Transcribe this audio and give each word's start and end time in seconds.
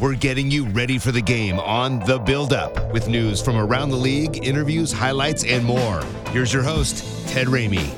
We're 0.00 0.14
getting 0.14 0.48
you 0.48 0.64
ready 0.66 0.96
for 0.96 1.10
the 1.10 1.20
game 1.20 1.58
on 1.58 1.98
The 1.98 2.20
Build 2.20 2.52
Up 2.52 2.92
with 2.92 3.08
news 3.08 3.42
from 3.42 3.56
around 3.56 3.90
the 3.90 3.96
league, 3.96 4.46
interviews, 4.46 4.92
highlights, 4.92 5.42
and 5.42 5.64
more. 5.64 6.00
Here's 6.30 6.52
your 6.52 6.62
host, 6.62 7.28
Ted 7.28 7.48
Ramey. 7.48 7.92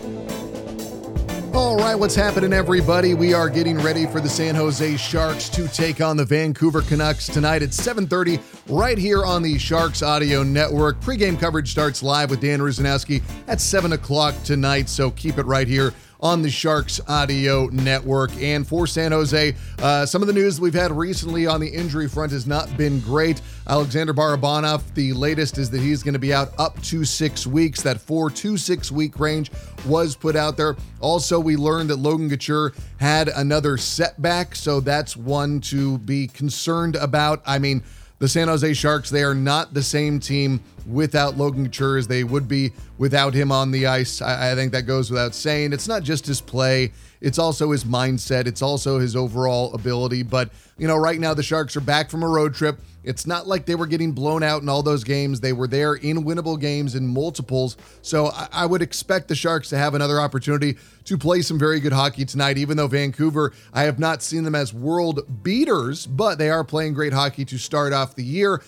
All 1.55 1.77
right, 1.77 1.95
what's 1.95 2.15
happening, 2.15 2.55
everybody? 2.55 3.13
We 3.13 3.35
are 3.35 3.51
getting 3.51 3.77
ready 3.77 4.07
for 4.07 4.19
the 4.19 4.31
San 4.31 4.55
Jose 4.55 4.97
Sharks 4.97 5.51
to 5.51 5.69
take 5.69 6.01
on 6.01 6.17
the 6.17 6.25
Vancouver 6.25 6.81
Canucks 6.81 7.27
tonight 7.27 7.63
at 7.63 7.75
7:30, 7.75 8.41
right 8.69 8.97
here 8.97 9.23
on 9.27 9.43
the 9.43 9.59
Sharks 9.59 10.03
Audio 10.03 10.43
Network. 10.43 10.99
Pre-game 11.03 11.37
coverage 11.37 11.71
starts 11.71 12.03
live 12.03 12.31
with 12.31 12.41
Dan 12.41 12.61
Rusanowsky 12.61 13.23
at 13.47 13.61
7 13.61 13.93
o'clock 13.93 14.35
tonight, 14.43 14.89
so 14.89 15.11
keep 15.11 15.37
it 15.37 15.45
right 15.45 15.69
here 15.69 15.93
on 16.21 16.43
the 16.43 16.51
Sharks 16.51 17.01
Audio 17.09 17.67
Network. 17.67 18.31
And 18.41 18.67
for 18.67 18.87
San 18.87 19.13
Jose, 19.13 19.55
uh, 19.79 20.07
some 20.07 20.23
of 20.23 20.29
the 20.29 20.35
news 20.35 20.61
we've 20.61 20.75
had 20.75 20.93
recently 20.93 21.47
on 21.47 21.61
the 21.61 21.69
injury 21.69 22.09
front 22.09 22.33
has 22.33 22.47
not 22.47 22.75
been 22.77 23.01
great. 23.01 23.41
Alexander 23.67 24.13
Barabanov, 24.13 24.83
the 24.95 25.13
latest 25.13 25.59
is 25.59 25.71
that 25.71 25.81
he's 25.81 26.03
going 26.03 26.15
to 26.15 26.21
be 26.21 26.35
out 26.35 26.53
up 26.59 26.81
to 26.83 27.05
six 27.05 27.47
weeks. 27.47 27.83
That 27.83 28.01
four 28.01 28.31
to 28.31 28.57
six 28.57 28.91
week 28.91 29.19
range 29.19 29.51
was 29.87 30.17
put 30.17 30.37
out 30.37 30.57
there. 30.57 30.77
Also, 31.01 31.39
we 31.39 31.57
learned 31.57 31.91
that 31.91 31.97
Logan 31.97 32.29
Couture 32.29 32.73
had 32.99 33.29
another 33.29 33.77
setback, 33.77 34.55
so 34.55 34.81
that's 34.81 35.17
one 35.17 35.61
to 35.63 35.99
be 35.99 36.27
concerned 36.27 36.97
about. 36.97 37.43
I 37.47 37.59
mean, 37.59 37.83
the 38.21 38.29
San 38.29 38.49
Jose 38.49 38.75
Sharks, 38.75 39.09
they 39.09 39.25
are 39.25 39.35
not 39.35 39.73
the 39.73 39.83
same 39.83 40.21
team 40.21 40.61
without 40.87 41.39
Logan 41.39 41.65
Couture 41.65 41.97
as 41.97 42.07
they 42.07 42.23
would 42.23 42.47
be 42.47 42.73
without 42.99 43.33
him 43.33 43.51
on 43.51 43.71
the 43.71 43.87
ice. 43.87 44.21
I, 44.21 44.53
I, 44.53 44.55
think 44.55 44.73
that 44.73 44.83
goes 44.83 45.11
without 45.11 45.35
saying. 45.35 45.73
It's 45.73 45.89
not 45.89 46.03
just 46.03 46.27
his 46.27 46.41
play, 46.41 46.93
it's 47.23 47.39
also 47.39 47.71
his 47.71 47.85
mindset, 47.85 48.47
it's 48.47 48.61
also 48.61 48.99
his 48.99 49.17
overall 49.17 49.73
ability. 49.73 50.23
But, 50.23 50.51
you 50.77 50.87
know, 50.87 50.97
right 50.97 51.19
now 51.19 51.33
the 51.33 51.43
Sharks 51.43 51.77
are 51.77 51.81
back 51.81 52.11
from 52.11 52.23
a 52.23 52.29
road 52.29 52.55
trip. 52.55 52.79
It's 53.03 53.27
not 53.27 53.47
like 53.47 53.65
they 53.65 53.75
were 53.75 53.87
getting 53.87 54.13
blown 54.13 54.43
out 54.43 54.61
in 54.61 54.69
all 54.69 54.83
those 54.83 55.03
games. 55.03 55.41
They 55.41 55.55
were 55.55 55.67
there 55.67 55.95
in 55.95 56.23
winnable 56.25 56.61
games 56.61 56.95
in 56.95 57.07
multiples. 57.07 57.79
So 58.03 58.27
I, 58.27 58.49
I, 58.53 58.67
would 58.67 58.83
expect 58.83 59.29
the 59.29 59.35
Sharks 59.35 59.71
to 59.71 59.79
have 59.79 59.95
another 59.95 60.21
opportunity 60.21 60.77
to 61.11 61.19
play 61.19 61.43
some 61.43 61.59
very 61.59 61.81
good 61.81 61.93
hockey 61.93 62.25
tonight, 62.25 62.57
even 62.57 62.77
though 62.77 62.87
Vancouver, 62.87 63.53
I 63.73 63.83
have 63.83 63.99
not 63.99 64.23
seen 64.23 64.45
them 64.45 64.55
as 64.55 64.73
world 64.73 65.43
beaters, 65.43 66.07
but 66.07 66.39
they 66.39 66.51
are 66.51 66.63
playing 66.63 66.95
great 66.95 67.13
hockey 67.13 67.45
to 67.47 67.59
start 67.59 67.93
off 67.93 68.15
the 68.15 68.23
year. 68.23 68.63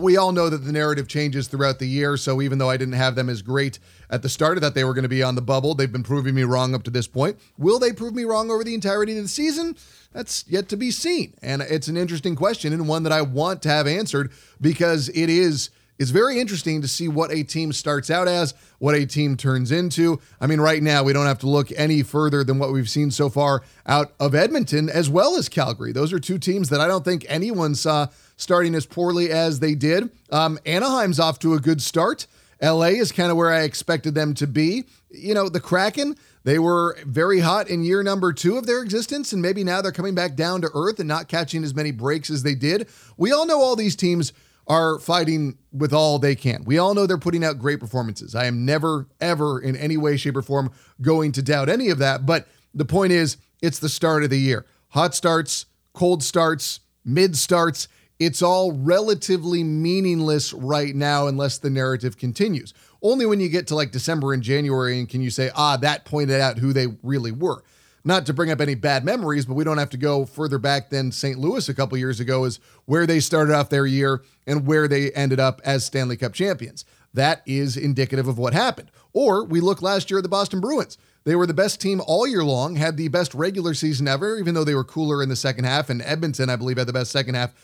We 0.00 0.16
all 0.16 0.32
know 0.32 0.50
that 0.50 0.58
the 0.58 0.72
narrative 0.72 1.06
changes 1.06 1.46
throughout 1.46 1.78
the 1.78 1.86
year. 1.86 2.16
So 2.16 2.42
even 2.42 2.58
though 2.58 2.68
I 2.68 2.76
didn't 2.76 2.94
have 2.94 3.14
them 3.14 3.28
as 3.28 3.42
great 3.42 3.78
at 4.10 4.22
the 4.22 4.28
start 4.28 4.56
of 4.56 4.62
that 4.62 4.74
they 4.74 4.82
were 4.82 4.92
going 4.92 5.04
to 5.04 5.08
be 5.08 5.22
on 5.22 5.36
the 5.36 5.40
bubble, 5.40 5.76
they've 5.76 5.90
been 5.90 6.02
proving 6.02 6.34
me 6.34 6.42
wrong 6.42 6.74
up 6.74 6.82
to 6.82 6.90
this 6.90 7.06
point. 7.06 7.38
Will 7.58 7.78
they 7.78 7.92
prove 7.92 8.12
me 8.12 8.24
wrong 8.24 8.50
over 8.50 8.64
the 8.64 8.74
entirety 8.74 9.16
of 9.16 9.22
the 9.22 9.28
season? 9.28 9.76
That's 10.12 10.44
yet 10.48 10.68
to 10.70 10.76
be 10.76 10.90
seen. 10.90 11.34
And 11.42 11.62
it's 11.62 11.86
an 11.86 11.96
interesting 11.96 12.34
question 12.34 12.72
and 12.72 12.88
one 12.88 13.04
that 13.04 13.12
I 13.12 13.22
want 13.22 13.62
to 13.62 13.68
have 13.68 13.86
answered 13.86 14.32
because 14.60 15.10
it 15.10 15.30
is 15.30 15.70
it's 15.98 16.10
very 16.10 16.40
interesting 16.40 16.82
to 16.82 16.88
see 16.88 17.08
what 17.08 17.30
a 17.30 17.44
team 17.44 17.72
starts 17.72 18.10
out 18.10 18.26
as, 18.26 18.54
what 18.78 18.94
a 18.94 19.06
team 19.06 19.36
turns 19.36 19.70
into. 19.70 20.20
I 20.40 20.46
mean, 20.46 20.60
right 20.60 20.82
now, 20.82 21.04
we 21.04 21.12
don't 21.12 21.26
have 21.26 21.38
to 21.40 21.48
look 21.48 21.68
any 21.76 22.02
further 22.02 22.42
than 22.42 22.58
what 22.58 22.72
we've 22.72 22.88
seen 22.88 23.10
so 23.10 23.28
far 23.28 23.62
out 23.86 24.12
of 24.18 24.34
Edmonton 24.34 24.88
as 24.88 25.08
well 25.08 25.36
as 25.36 25.48
Calgary. 25.48 25.92
Those 25.92 26.12
are 26.12 26.18
two 26.18 26.38
teams 26.38 26.68
that 26.70 26.80
I 26.80 26.88
don't 26.88 27.04
think 27.04 27.24
anyone 27.28 27.74
saw 27.74 28.08
starting 28.36 28.74
as 28.74 28.86
poorly 28.86 29.30
as 29.30 29.60
they 29.60 29.74
did. 29.74 30.10
Um, 30.30 30.58
Anaheim's 30.66 31.20
off 31.20 31.38
to 31.40 31.54
a 31.54 31.60
good 31.60 31.80
start. 31.80 32.26
LA 32.60 32.86
is 32.86 33.12
kind 33.12 33.30
of 33.30 33.36
where 33.36 33.52
I 33.52 33.62
expected 33.62 34.14
them 34.14 34.34
to 34.34 34.46
be. 34.46 34.84
You 35.10 35.34
know, 35.34 35.48
the 35.48 35.60
Kraken, 35.60 36.16
they 36.44 36.58
were 36.58 36.96
very 37.04 37.40
hot 37.40 37.68
in 37.68 37.84
year 37.84 38.02
number 38.02 38.32
two 38.32 38.56
of 38.56 38.66
their 38.66 38.82
existence, 38.82 39.32
and 39.32 39.42
maybe 39.42 39.62
now 39.62 39.80
they're 39.80 39.92
coming 39.92 40.14
back 40.14 40.34
down 40.34 40.62
to 40.62 40.70
earth 40.74 40.98
and 40.98 41.08
not 41.08 41.28
catching 41.28 41.62
as 41.62 41.74
many 41.74 41.90
breaks 41.90 42.30
as 42.30 42.42
they 42.42 42.54
did. 42.54 42.88
We 43.16 43.32
all 43.32 43.46
know 43.46 43.60
all 43.60 43.76
these 43.76 43.96
teams 43.96 44.32
are 44.66 44.98
fighting 44.98 45.58
with 45.72 45.92
all 45.92 46.18
they 46.18 46.34
can. 46.34 46.64
We 46.64 46.78
all 46.78 46.94
know 46.94 47.06
they're 47.06 47.18
putting 47.18 47.44
out 47.44 47.58
great 47.58 47.80
performances. 47.80 48.34
I 48.34 48.46
am 48.46 48.64
never, 48.64 49.06
ever 49.20 49.60
in 49.60 49.76
any 49.76 49.96
way, 49.96 50.16
shape, 50.16 50.36
or 50.36 50.42
form 50.42 50.72
going 51.00 51.32
to 51.32 51.42
doubt 51.42 51.68
any 51.68 51.90
of 51.90 51.98
that. 51.98 52.24
But 52.24 52.48
the 52.72 52.84
point 52.84 53.12
is, 53.12 53.36
it's 53.62 53.78
the 53.78 53.88
start 53.88 54.24
of 54.24 54.30
the 54.30 54.38
year. 54.38 54.66
Hot 54.90 55.14
starts, 55.14 55.66
cold 55.92 56.22
starts, 56.22 56.80
mid 57.04 57.36
starts. 57.36 57.88
It's 58.18 58.42
all 58.42 58.72
relatively 58.72 59.64
meaningless 59.64 60.52
right 60.52 60.94
now 60.94 61.26
unless 61.26 61.58
the 61.58 61.70
narrative 61.70 62.16
continues. 62.16 62.72
Only 63.02 63.26
when 63.26 63.40
you 63.40 63.48
get 63.48 63.66
to 63.66 63.74
like 63.74 63.90
December 63.90 64.32
and 64.32 64.42
January 64.42 64.98
and 64.98 65.08
can 65.08 65.20
you 65.20 65.30
say, 65.30 65.50
ah, 65.54 65.76
that 65.78 66.04
pointed 66.04 66.40
out 66.40 66.58
who 66.58 66.72
they 66.72 66.86
really 67.02 67.32
were. 67.32 67.62
Not 68.04 68.26
to 68.26 68.34
bring 68.34 68.50
up 68.50 68.60
any 68.60 68.74
bad 68.74 69.04
memories, 69.04 69.46
but 69.46 69.54
we 69.54 69.64
don't 69.64 69.78
have 69.78 69.90
to 69.90 69.96
go 69.96 70.26
further 70.26 70.58
back 70.58 70.90
than 70.90 71.10
St. 71.10 71.38
Louis 71.38 71.68
a 71.68 71.74
couple 71.74 71.96
years 71.96 72.20
ago, 72.20 72.44
is 72.44 72.60
where 72.84 73.06
they 73.06 73.18
started 73.18 73.54
off 73.54 73.70
their 73.70 73.86
year 73.86 74.22
and 74.46 74.66
where 74.66 74.86
they 74.86 75.10
ended 75.12 75.40
up 75.40 75.62
as 75.64 75.86
Stanley 75.86 76.18
Cup 76.18 76.34
champions. 76.34 76.84
That 77.14 77.42
is 77.46 77.76
indicative 77.76 78.28
of 78.28 78.36
what 78.36 78.52
happened. 78.52 78.90
Or 79.14 79.44
we 79.44 79.60
look 79.60 79.80
last 79.80 80.10
year 80.10 80.18
at 80.18 80.22
the 80.22 80.28
Boston 80.28 80.60
Bruins. 80.60 80.98
They 81.24 81.36
were 81.36 81.46
the 81.46 81.54
best 81.54 81.80
team 81.80 82.02
all 82.06 82.26
year 82.26 82.44
long, 82.44 82.76
had 82.76 82.98
the 82.98 83.08
best 83.08 83.32
regular 83.34 83.72
season 83.72 84.06
ever, 84.06 84.36
even 84.36 84.52
though 84.52 84.64
they 84.64 84.74
were 84.74 84.84
cooler 84.84 85.22
in 85.22 85.30
the 85.30 85.36
second 85.36 85.64
half. 85.64 85.88
And 85.88 86.02
Edmonton, 86.02 86.50
I 86.50 86.56
believe, 86.56 86.76
had 86.76 86.86
the 86.86 86.92
best 86.92 87.10
second 87.10 87.36
half 87.36 87.54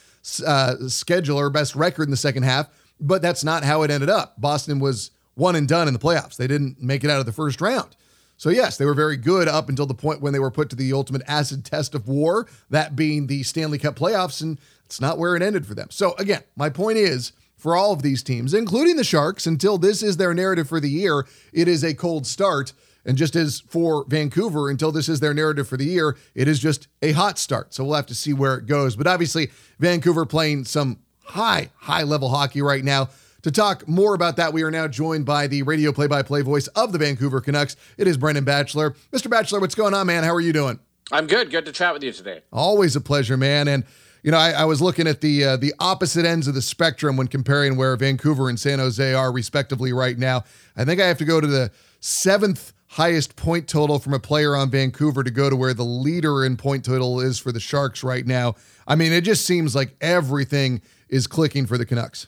uh, 0.46 0.88
schedule 0.88 1.38
or 1.38 1.50
best 1.50 1.76
record 1.76 2.04
in 2.04 2.10
the 2.10 2.16
second 2.16 2.44
half. 2.44 2.68
But 2.98 3.20
that's 3.20 3.44
not 3.44 3.64
how 3.64 3.82
it 3.82 3.90
ended 3.90 4.08
up. 4.08 4.40
Boston 4.40 4.78
was 4.78 5.10
one 5.34 5.56
and 5.56 5.68
done 5.68 5.88
in 5.88 5.94
the 5.94 6.00
playoffs. 6.00 6.36
They 6.36 6.46
didn't 6.46 6.82
make 6.82 7.04
it 7.04 7.10
out 7.10 7.20
of 7.20 7.26
the 7.26 7.32
first 7.32 7.60
round. 7.60 7.96
So, 8.40 8.48
yes, 8.48 8.78
they 8.78 8.86
were 8.86 8.94
very 8.94 9.18
good 9.18 9.48
up 9.48 9.68
until 9.68 9.84
the 9.84 9.92
point 9.92 10.22
when 10.22 10.32
they 10.32 10.38
were 10.38 10.50
put 10.50 10.70
to 10.70 10.76
the 10.76 10.94
ultimate 10.94 11.20
acid 11.26 11.62
test 11.62 11.94
of 11.94 12.08
war, 12.08 12.48
that 12.70 12.96
being 12.96 13.26
the 13.26 13.42
Stanley 13.42 13.76
Cup 13.76 13.96
playoffs. 13.96 14.40
And 14.40 14.58
it's 14.86 14.98
not 14.98 15.18
where 15.18 15.36
it 15.36 15.42
ended 15.42 15.66
for 15.66 15.74
them. 15.74 15.88
So, 15.90 16.14
again, 16.16 16.40
my 16.56 16.70
point 16.70 16.96
is 16.96 17.32
for 17.58 17.76
all 17.76 17.92
of 17.92 18.00
these 18.00 18.22
teams, 18.22 18.54
including 18.54 18.96
the 18.96 19.04
Sharks, 19.04 19.46
until 19.46 19.76
this 19.76 20.02
is 20.02 20.16
their 20.16 20.32
narrative 20.32 20.70
for 20.70 20.80
the 20.80 20.88
year, 20.88 21.26
it 21.52 21.68
is 21.68 21.84
a 21.84 21.92
cold 21.92 22.26
start. 22.26 22.72
And 23.04 23.18
just 23.18 23.36
as 23.36 23.60
for 23.60 24.06
Vancouver, 24.08 24.70
until 24.70 24.90
this 24.90 25.10
is 25.10 25.20
their 25.20 25.34
narrative 25.34 25.68
for 25.68 25.76
the 25.76 25.84
year, 25.84 26.16
it 26.34 26.48
is 26.48 26.60
just 26.60 26.88
a 27.02 27.12
hot 27.12 27.38
start. 27.38 27.74
So 27.74 27.84
we'll 27.84 27.96
have 27.96 28.06
to 28.06 28.14
see 28.14 28.32
where 28.32 28.54
it 28.54 28.64
goes. 28.64 28.96
But 28.96 29.06
obviously, 29.06 29.50
Vancouver 29.78 30.24
playing 30.24 30.64
some 30.64 31.00
high, 31.24 31.68
high 31.76 32.04
level 32.04 32.30
hockey 32.30 32.62
right 32.62 32.84
now. 32.84 33.10
To 33.42 33.50
talk 33.50 33.88
more 33.88 34.14
about 34.14 34.36
that, 34.36 34.52
we 34.52 34.62
are 34.62 34.70
now 34.70 34.86
joined 34.86 35.24
by 35.24 35.46
the 35.46 35.62
radio 35.62 35.92
play 35.92 36.06
by 36.06 36.22
play 36.22 36.42
voice 36.42 36.66
of 36.68 36.92
the 36.92 36.98
Vancouver 36.98 37.40
Canucks. 37.40 37.76
It 37.96 38.06
is 38.06 38.18
Brendan 38.18 38.44
Batchelor. 38.44 38.94
Mr. 39.12 39.30
Batchelor, 39.30 39.60
what's 39.60 39.74
going 39.74 39.94
on, 39.94 40.06
man? 40.06 40.24
How 40.24 40.34
are 40.34 40.40
you 40.40 40.52
doing? 40.52 40.78
I'm 41.10 41.26
good. 41.26 41.50
Good 41.50 41.64
to 41.64 41.72
chat 41.72 41.94
with 41.94 42.02
you 42.02 42.12
today. 42.12 42.42
Always 42.52 42.96
a 42.96 43.00
pleasure, 43.00 43.36
man. 43.36 43.66
And 43.66 43.84
you 44.22 44.30
know, 44.30 44.36
I, 44.36 44.50
I, 44.50 44.64
was 44.64 44.82
looking 44.82 45.06
at 45.06 45.22
the 45.22 45.44
uh, 45.44 45.56
the 45.56 45.72
opposite 45.78 46.26
ends 46.26 46.46
of 46.46 46.54
the 46.54 46.60
spectrum 46.60 47.16
when 47.16 47.26
comparing 47.26 47.76
where 47.76 47.96
Vancouver 47.96 48.50
and 48.50 48.60
San 48.60 48.78
Jose 48.78 49.14
are 49.14 49.32
respectively 49.32 49.94
right 49.94 50.18
now. 50.18 50.44
I 50.76 50.84
think 50.84 51.00
I 51.00 51.06
have 51.06 51.16
to 51.18 51.24
go 51.24 51.40
to 51.40 51.46
the 51.46 51.70
seventh 52.00 52.74
highest 52.88 53.36
point 53.36 53.66
total 53.66 53.98
from 53.98 54.12
a 54.12 54.18
player 54.18 54.54
on 54.54 54.68
Vancouver 54.68 55.24
to 55.24 55.30
go 55.30 55.48
to 55.48 55.56
where 55.56 55.72
the 55.72 55.84
leader 55.84 56.44
in 56.44 56.56
point 56.56 56.84
total 56.84 57.20
is 57.20 57.38
for 57.38 57.50
the 57.52 57.60
Sharks 57.60 58.04
right 58.04 58.26
now. 58.26 58.56
I 58.86 58.94
mean, 58.96 59.12
it 59.12 59.22
just 59.22 59.46
seems 59.46 59.74
like 59.74 59.96
everything 60.00 60.82
is 61.08 61.26
clicking 61.26 61.66
for 61.66 61.78
the 61.78 61.86
Canucks. 61.86 62.26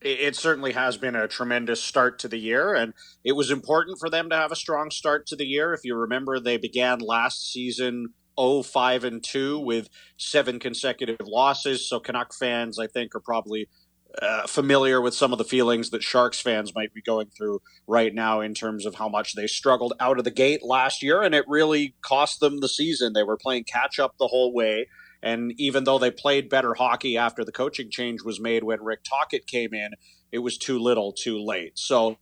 It 0.00 0.36
certainly 0.36 0.72
has 0.72 0.96
been 0.96 1.16
a 1.16 1.26
tremendous 1.26 1.82
start 1.82 2.20
to 2.20 2.28
the 2.28 2.38
year, 2.38 2.72
and 2.72 2.94
it 3.24 3.32
was 3.32 3.50
important 3.50 3.98
for 3.98 4.08
them 4.08 4.30
to 4.30 4.36
have 4.36 4.52
a 4.52 4.56
strong 4.56 4.92
start 4.92 5.26
to 5.26 5.36
the 5.36 5.44
year. 5.44 5.72
If 5.72 5.80
you 5.82 5.96
remember, 5.96 6.38
they 6.38 6.56
began 6.56 7.00
last 7.00 7.50
season 7.50 8.14
0 8.38 8.62
5 8.62 9.04
and 9.04 9.24
2 9.24 9.58
with 9.58 9.88
seven 10.16 10.60
consecutive 10.60 11.26
losses. 11.26 11.88
So, 11.88 11.98
Canuck 11.98 12.32
fans, 12.32 12.78
I 12.78 12.86
think, 12.86 13.14
are 13.16 13.20
probably 13.20 13.68
uh, 14.22 14.46
familiar 14.46 15.00
with 15.00 15.14
some 15.14 15.32
of 15.32 15.38
the 15.38 15.44
feelings 15.44 15.90
that 15.90 16.02
Sharks 16.02 16.40
fans 16.40 16.74
might 16.74 16.94
be 16.94 17.02
going 17.02 17.28
through 17.36 17.60
right 17.86 18.14
now 18.14 18.40
in 18.40 18.54
terms 18.54 18.86
of 18.86 18.94
how 18.94 19.08
much 19.08 19.34
they 19.34 19.46
struggled 19.46 19.94
out 20.00 20.18
of 20.18 20.24
the 20.24 20.30
gate 20.30 20.62
last 20.62 21.02
year, 21.02 21.22
and 21.22 21.34
it 21.34 21.44
really 21.48 21.94
cost 22.02 22.40
them 22.40 22.60
the 22.60 22.68
season. 22.68 23.12
They 23.12 23.22
were 23.22 23.36
playing 23.36 23.64
catch 23.64 23.98
up 23.98 24.14
the 24.18 24.28
whole 24.28 24.54
way. 24.54 24.86
And 25.22 25.52
even 25.58 25.84
though 25.84 25.98
they 25.98 26.10
played 26.10 26.48
better 26.48 26.74
hockey 26.74 27.16
after 27.16 27.44
the 27.44 27.52
coaching 27.52 27.90
change 27.90 28.22
was 28.22 28.40
made 28.40 28.64
when 28.64 28.82
Rick 28.82 29.00
Tocchet 29.04 29.46
came 29.46 29.74
in, 29.74 29.92
it 30.30 30.38
was 30.38 30.58
too 30.58 30.78
little 30.78 31.12
too 31.12 31.38
late. 31.38 31.72
So 31.78 32.18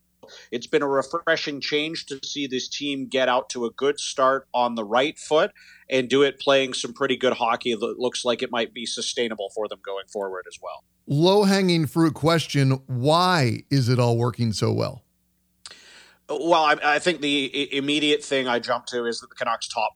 it's 0.51 0.67
been 0.67 0.81
a 0.81 0.87
refreshing 0.87 1.61
change 1.61 2.05
to 2.07 2.19
see 2.23 2.47
this 2.47 2.67
team 2.67 3.07
get 3.07 3.29
out 3.29 3.49
to 3.49 3.65
a 3.65 3.71
good 3.71 3.99
start 3.99 4.47
on 4.53 4.75
the 4.75 4.83
right 4.83 5.17
foot 5.17 5.51
and 5.89 6.09
do 6.09 6.23
it 6.23 6.39
playing 6.39 6.73
some 6.73 6.93
pretty 6.93 7.15
good 7.15 7.33
hockey 7.33 7.73
that 7.73 7.99
looks 7.99 8.25
like 8.25 8.41
it 8.41 8.51
might 8.51 8.73
be 8.73 8.85
sustainable 8.85 9.49
for 9.53 9.67
them 9.67 9.79
going 9.83 10.07
forward 10.07 10.45
as 10.47 10.57
well. 10.61 10.83
Low 11.07 11.43
hanging 11.43 11.85
fruit 11.85 12.13
question 12.13 12.71
why 12.87 13.63
is 13.69 13.89
it 13.89 13.99
all 13.99 14.17
working 14.17 14.51
so 14.51 14.71
well? 14.71 15.03
Well, 16.29 16.53
I, 16.55 16.75
I 16.83 16.99
think 16.99 17.21
the 17.21 17.73
immediate 17.75 18.21
thing 18.21 18.49
I 18.49 18.59
jump 18.59 18.85
to 18.87 19.05
is 19.05 19.21
that 19.21 19.29
the 19.29 19.35
Canucks' 19.35 19.69
top 19.69 19.93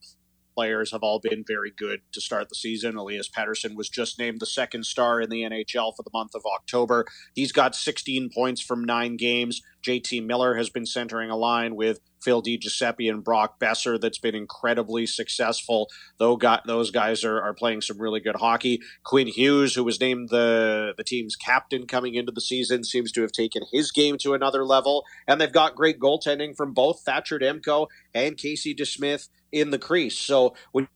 players 0.53 0.91
have 0.91 1.03
all 1.03 1.19
been 1.19 1.43
very 1.47 1.71
good 1.75 2.01
to 2.11 2.21
start 2.21 2.49
the 2.49 2.55
season. 2.55 2.95
Elias 2.95 3.29
Pettersson 3.29 3.75
was 3.75 3.89
just 3.89 4.19
named 4.19 4.39
the 4.39 4.45
second 4.45 4.85
star 4.85 5.21
in 5.21 5.29
the 5.29 5.41
NHL 5.41 5.95
for 5.95 6.03
the 6.03 6.11
month 6.13 6.35
of 6.35 6.43
October. 6.45 7.05
He's 7.33 7.51
got 7.51 7.75
16 7.75 8.29
points 8.33 8.61
from 8.61 8.83
nine 8.83 9.17
games. 9.17 9.61
JT 9.83 10.25
Miller 10.25 10.55
has 10.55 10.69
been 10.69 10.85
centering 10.85 11.29
a 11.29 11.35
line 11.35 11.75
with 11.75 11.99
Phil 12.21 12.41
DiGiuseppe 12.41 13.09
and 13.09 13.23
Brock 13.23 13.59
Boeser 13.59 13.99
that's 13.99 14.19
been 14.19 14.35
incredibly 14.35 15.05
successful. 15.07 15.89
Though 16.19 16.37
got, 16.37 16.67
those 16.67 16.91
guys 16.91 17.23
are, 17.23 17.41
are 17.41 17.53
playing 17.53 17.81
some 17.81 17.99
really 17.99 18.19
good 18.19 18.35
hockey. 18.35 18.81
Quinn 19.03 19.27
Hughes, 19.27 19.73
who 19.73 19.83
was 19.83 19.99
named 19.99 20.29
the, 20.29 20.93
the 20.97 21.03
team's 21.03 21.35
captain 21.35 21.87
coming 21.87 22.15
into 22.15 22.31
the 22.31 22.41
season, 22.41 22.83
seems 22.83 23.11
to 23.13 23.21
have 23.21 23.31
taken 23.31 23.63
his 23.71 23.91
game 23.91 24.17
to 24.19 24.33
another 24.33 24.63
level. 24.63 25.03
And 25.27 25.41
they've 25.41 25.51
got 25.51 25.75
great 25.75 25.99
goaltending 25.99 26.55
from 26.55 26.73
both 26.73 27.01
Thatcher 27.01 27.39
Demko 27.39 27.87
and 28.13 28.37
Casey 28.37 28.75
DeSmith 28.75 29.29
in 29.51 29.69
the 29.69 29.79
crease. 29.79 30.17
So 30.17 30.55
when 30.71 30.87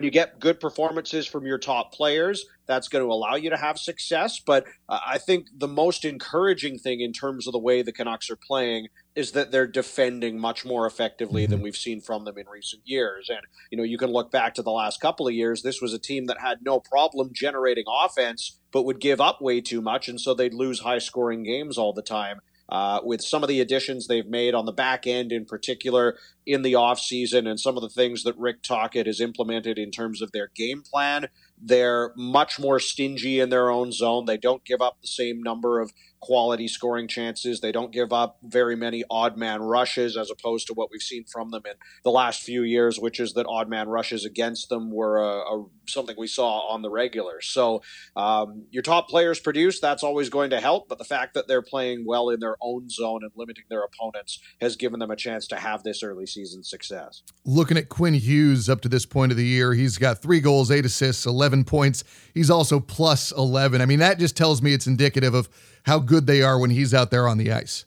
you 0.00 0.10
get 0.10 0.40
good 0.40 0.58
performances 0.58 1.26
from 1.26 1.46
your 1.46 1.58
top 1.58 1.92
players, 1.92 2.46
that's 2.66 2.88
going 2.88 3.04
to 3.04 3.10
allow 3.12 3.36
you 3.36 3.50
to 3.50 3.56
have 3.56 3.78
success. 3.78 4.40
But 4.44 4.66
uh, 4.88 4.98
I 5.06 5.18
think 5.18 5.46
the 5.56 5.68
most 5.68 6.04
encouraging 6.04 6.78
thing 6.78 7.00
in 7.00 7.12
terms 7.12 7.46
of 7.46 7.52
the 7.52 7.58
way 7.58 7.82
the 7.82 7.92
Canucks 7.92 8.28
are 8.30 8.36
playing 8.36 8.88
is 9.14 9.32
that 9.32 9.52
they're 9.52 9.66
defending 9.66 10.38
much 10.38 10.64
more 10.64 10.86
effectively 10.86 11.46
than 11.46 11.58
mm-hmm. 11.58 11.64
we've 11.64 11.76
seen 11.76 12.00
from 12.00 12.24
them 12.24 12.36
in 12.38 12.46
recent 12.48 12.82
years. 12.84 13.28
And, 13.28 13.40
you 13.70 13.78
know, 13.78 13.84
you 13.84 13.98
can 13.98 14.10
look 14.10 14.32
back 14.32 14.54
to 14.54 14.62
the 14.62 14.72
last 14.72 15.00
couple 15.00 15.28
of 15.28 15.34
years. 15.34 15.62
This 15.62 15.80
was 15.80 15.92
a 15.92 15.98
team 15.98 16.26
that 16.26 16.40
had 16.40 16.58
no 16.62 16.80
problem 16.80 17.30
generating 17.32 17.84
offense, 17.88 18.58
but 18.72 18.82
would 18.82 18.98
give 18.98 19.20
up 19.20 19.40
way 19.40 19.60
too 19.60 19.80
much. 19.80 20.08
And 20.08 20.20
so 20.20 20.34
they'd 20.34 20.54
lose 20.54 20.80
high 20.80 20.98
scoring 20.98 21.44
games 21.44 21.78
all 21.78 21.92
the 21.92 22.02
time. 22.02 22.40
Uh, 22.74 23.00
with 23.04 23.22
some 23.22 23.44
of 23.44 23.48
the 23.48 23.60
additions 23.60 24.08
they've 24.08 24.26
made 24.26 24.52
on 24.52 24.66
the 24.66 24.72
back 24.72 25.06
end, 25.06 25.30
in 25.30 25.44
particular 25.44 26.18
in 26.44 26.62
the 26.62 26.72
offseason, 26.72 27.48
and 27.48 27.60
some 27.60 27.76
of 27.76 27.82
the 27.84 27.88
things 27.88 28.24
that 28.24 28.36
Rick 28.36 28.64
Tocchet 28.64 29.06
has 29.06 29.20
implemented 29.20 29.78
in 29.78 29.92
terms 29.92 30.20
of 30.20 30.32
their 30.32 30.50
game 30.56 30.82
plan, 30.82 31.28
they're 31.56 32.12
much 32.16 32.58
more 32.58 32.80
stingy 32.80 33.38
in 33.38 33.50
their 33.50 33.70
own 33.70 33.92
zone. 33.92 34.24
They 34.24 34.38
don't 34.38 34.64
give 34.64 34.82
up 34.82 35.00
the 35.00 35.06
same 35.06 35.40
number 35.40 35.80
of 35.80 35.92
quality 36.24 36.66
scoring 36.66 37.06
chances. 37.06 37.60
They 37.60 37.70
don't 37.70 37.92
give 37.92 38.10
up 38.10 38.38
very 38.42 38.76
many 38.76 39.04
odd 39.10 39.36
man 39.36 39.60
rushes 39.60 40.16
as 40.16 40.30
opposed 40.30 40.66
to 40.68 40.72
what 40.72 40.88
we've 40.90 41.02
seen 41.02 41.24
from 41.30 41.50
them 41.50 41.62
in 41.66 41.74
the 42.02 42.10
last 42.10 42.42
few 42.42 42.62
years, 42.62 42.98
which 42.98 43.20
is 43.20 43.34
that 43.34 43.44
odd 43.46 43.68
man 43.68 43.88
rushes 43.88 44.24
against 44.24 44.70
them 44.70 44.90
were 44.90 45.18
a, 45.18 45.40
a, 45.40 45.66
something 45.86 46.16
we 46.18 46.26
saw 46.26 46.60
on 46.70 46.80
the 46.80 46.88
regular. 46.88 47.42
So 47.42 47.82
um, 48.16 48.64
your 48.70 48.82
top 48.82 49.10
players 49.10 49.38
produce, 49.38 49.80
that's 49.80 50.02
always 50.02 50.30
going 50.30 50.48
to 50.50 50.60
help. 50.60 50.88
But 50.88 50.96
the 50.96 51.04
fact 51.04 51.34
that 51.34 51.46
they're 51.46 51.60
playing 51.60 52.06
well 52.06 52.30
in 52.30 52.40
their 52.40 52.56
own 52.62 52.88
zone 52.88 53.20
and 53.22 53.30
limiting 53.36 53.64
their 53.68 53.84
opponents 53.84 54.40
has 54.62 54.76
given 54.76 55.00
them 55.00 55.10
a 55.10 55.16
chance 55.16 55.46
to 55.48 55.56
have 55.56 55.82
this 55.82 56.02
early 56.02 56.24
season 56.24 56.64
success. 56.64 57.22
Looking 57.44 57.76
at 57.76 57.90
Quinn 57.90 58.14
Hughes 58.14 58.70
up 58.70 58.80
to 58.80 58.88
this 58.88 59.04
point 59.04 59.30
of 59.30 59.36
the 59.36 59.46
year, 59.46 59.74
he's 59.74 59.98
got 59.98 60.22
three 60.22 60.40
goals, 60.40 60.70
eight 60.70 60.86
assists, 60.86 61.26
11 61.26 61.64
points. 61.64 62.02
He's 62.32 62.48
also 62.48 62.80
plus 62.80 63.30
11. 63.30 63.82
I 63.82 63.86
mean, 63.86 63.98
that 63.98 64.18
just 64.18 64.38
tells 64.38 64.62
me 64.62 64.72
it's 64.72 64.86
indicative 64.86 65.34
of 65.34 65.50
how 65.84 65.98
good 65.98 66.26
they 66.26 66.42
are 66.42 66.58
when 66.58 66.70
he's 66.70 66.92
out 66.92 67.10
there 67.10 67.28
on 67.28 67.38
the 67.38 67.52
ice. 67.52 67.84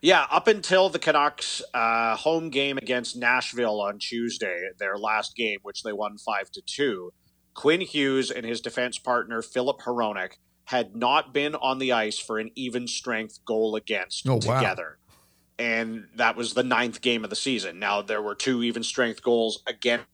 Yeah, 0.00 0.26
up 0.30 0.46
until 0.46 0.88
the 0.90 0.98
Canucks' 0.98 1.62
uh, 1.74 2.16
home 2.16 2.50
game 2.50 2.78
against 2.78 3.16
Nashville 3.16 3.80
on 3.80 3.98
Tuesday, 3.98 4.68
their 4.78 4.96
last 4.96 5.34
game, 5.34 5.58
which 5.62 5.82
they 5.82 5.92
won 5.92 6.18
five 6.18 6.50
to 6.52 6.62
two, 6.62 7.12
Quinn 7.54 7.80
Hughes 7.80 8.30
and 8.30 8.46
his 8.46 8.60
defense 8.60 8.98
partner 8.98 9.42
Filip 9.42 9.80
Hronek 9.80 10.34
had 10.66 10.94
not 10.94 11.34
been 11.34 11.54
on 11.56 11.78
the 11.78 11.92
ice 11.92 12.18
for 12.18 12.38
an 12.38 12.50
even 12.54 12.86
strength 12.86 13.40
goal 13.44 13.74
against 13.74 14.28
oh, 14.28 14.38
together. 14.38 14.98
Wow. 15.08 15.14
And 15.58 16.08
that 16.14 16.36
was 16.36 16.54
the 16.54 16.62
ninth 16.62 17.00
game 17.00 17.24
of 17.24 17.30
the 17.30 17.36
season. 17.36 17.80
Now 17.80 18.00
there 18.00 18.22
were 18.22 18.36
two 18.36 18.62
even 18.62 18.84
strength 18.84 19.22
goals 19.22 19.62
against 19.66 20.06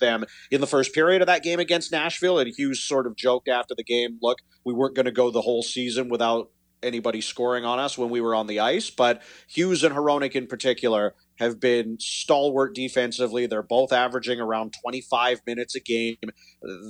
them 0.00 0.24
in 0.50 0.60
the 0.60 0.66
first 0.66 0.94
period 0.94 1.22
of 1.22 1.26
that 1.26 1.42
game 1.42 1.60
against 1.60 1.92
Nashville. 1.92 2.38
And 2.38 2.52
Hughes 2.56 2.80
sort 2.80 3.06
of 3.06 3.16
joked 3.16 3.48
after 3.48 3.74
the 3.76 3.84
game, 3.84 4.18
look, 4.22 4.38
we 4.64 4.74
weren't 4.74 4.94
going 4.94 5.06
to 5.06 5.12
go 5.12 5.30
the 5.30 5.40
whole 5.40 5.62
season 5.62 6.08
without 6.08 6.50
anybody 6.82 7.20
scoring 7.20 7.64
on 7.64 7.78
us 7.78 7.98
when 7.98 8.10
we 8.10 8.20
were 8.20 8.34
on 8.34 8.46
the 8.46 8.60
ice. 8.60 8.90
But 8.90 9.22
Hughes 9.48 9.84
and 9.84 9.94
Hronek 9.94 10.32
in 10.32 10.46
particular 10.46 11.14
have 11.38 11.60
been 11.60 11.98
stalwart 11.98 12.74
defensively. 12.74 13.46
They're 13.46 13.62
both 13.62 13.92
averaging 13.92 14.40
around 14.40 14.74
25 14.82 15.40
minutes 15.46 15.74
a 15.74 15.80
game. 15.80 16.16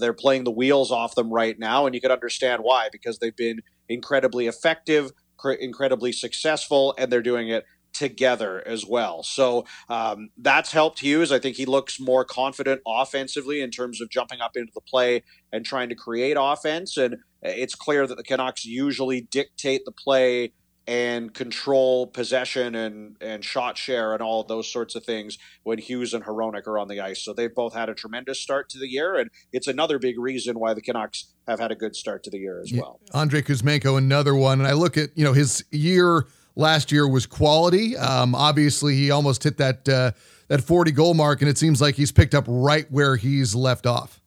They're 0.00 0.12
playing 0.12 0.44
the 0.44 0.50
wheels 0.50 0.90
off 0.90 1.14
them 1.14 1.32
right 1.32 1.58
now, 1.58 1.86
and 1.86 1.94
you 1.94 2.00
can 2.00 2.10
understand 2.10 2.62
why 2.62 2.88
because 2.90 3.18
they've 3.18 3.36
been 3.36 3.60
incredibly 3.88 4.46
effective, 4.46 5.12
incredibly 5.60 6.12
successful, 6.12 6.94
and 6.98 7.12
they're 7.12 7.22
doing 7.22 7.48
it 7.48 7.64
together 7.92 8.62
as 8.66 8.86
well. 8.86 9.22
So 9.22 9.66
um, 9.88 10.30
that's 10.38 10.72
helped 10.72 11.00
Hughes. 11.00 11.32
I 11.32 11.38
think 11.38 11.56
he 11.56 11.66
looks 11.66 11.98
more 12.00 12.24
confident 12.24 12.80
offensively 12.86 13.60
in 13.60 13.70
terms 13.70 14.00
of 14.00 14.08
jumping 14.10 14.40
up 14.40 14.56
into 14.56 14.72
the 14.74 14.80
play 14.80 15.22
and 15.52 15.66
trying 15.66 15.88
to 15.88 15.94
create 15.94 16.36
offense. 16.38 16.96
And 16.96 17.16
it's 17.42 17.74
clear 17.74 18.06
that 18.06 18.16
the 18.16 18.22
Canucks 18.22 18.64
usually 18.64 19.22
dictate 19.22 19.84
the 19.84 19.92
play 19.92 20.52
and 20.86 21.34
control 21.34 22.06
possession 22.06 22.74
and, 22.74 23.16
and 23.20 23.44
shot 23.44 23.76
share 23.76 24.12
and 24.12 24.22
all 24.22 24.42
those 24.42 24.70
sorts 24.70 24.94
of 24.94 25.04
things 25.04 25.38
when 25.62 25.78
Hughes 25.78 26.14
and 26.14 26.24
Hronek 26.24 26.66
are 26.66 26.78
on 26.78 26.88
the 26.88 27.00
ice. 27.00 27.22
So 27.22 27.32
they've 27.32 27.54
both 27.54 27.74
had 27.74 27.88
a 27.88 27.94
tremendous 27.94 28.40
start 28.40 28.68
to 28.70 28.78
the 28.78 28.88
year, 28.88 29.16
and 29.16 29.30
it's 29.52 29.68
another 29.68 29.98
big 29.98 30.18
reason 30.18 30.58
why 30.58 30.74
the 30.74 30.80
Canucks 30.80 31.32
have 31.46 31.60
had 31.60 31.70
a 31.70 31.76
good 31.76 31.94
start 31.94 32.24
to 32.24 32.30
the 32.30 32.38
year 32.38 32.60
as 32.60 32.72
well. 32.72 32.98
Andrei 33.14 33.42
Kuzmenko, 33.42 33.98
another 33.98 34.34
one. 34.34 34.58
And 34.58 34.66
I 34.66 34.72
look 34.72 34.96
at, 34.96 35.10
you 35.16 35.24
know, 35.24 35.32
his 35.32 35.64
year– 35.70 36.26
last 36.60 36.92
year 36.92 37.08
was 37.08 37.26
quality. 37.26 37.96
Um, 37.96 38.34
obviously, 38.34 38.94
he 38.94 39.10
almost 39.10 39.42
hit 39.42 39.56
that 39.56 39.88
uh, 39.88 40.12
that 40.48 40.62
40 40.62 40.92
goal 40.92 41.14
mark, 41.14 41.40
and 41.40 41.50
it 41.50 41.58
seems 41.58 41.80
like 41.80 41.96
he's 41.96 42.12
picked 42.12 42.34
up 42.34 42.44
right 42.46 42.90
where 42.90 43.16
he's 43.16 43.54
left 43.54 43.86
off. 43.86 44.20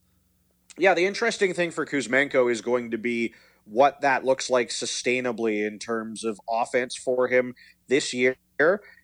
Yeah, 0.77 0.93
the 0.93 1.05
interesting 1.05 1.53
thing 1.53 1.71
for 1.71 1.85
Kuzmenko 1.85 2.51
is 2.51 2.61
going 2.61 2.91
to 2.91 2.97
be 2.97 3.33
what 3.65 4.01
that 4.01 4.25
looks 4.25 4.49
like 4.49 4.69
sustainably 4.69 5.65
in 5.65 5.79
terms 5.79 6.23
of 6.23 6.39
offense 6.49 6.97
for 6.97 7.27
him 7.27 7.53
this 7.87 8.13
year. 8.13 8.35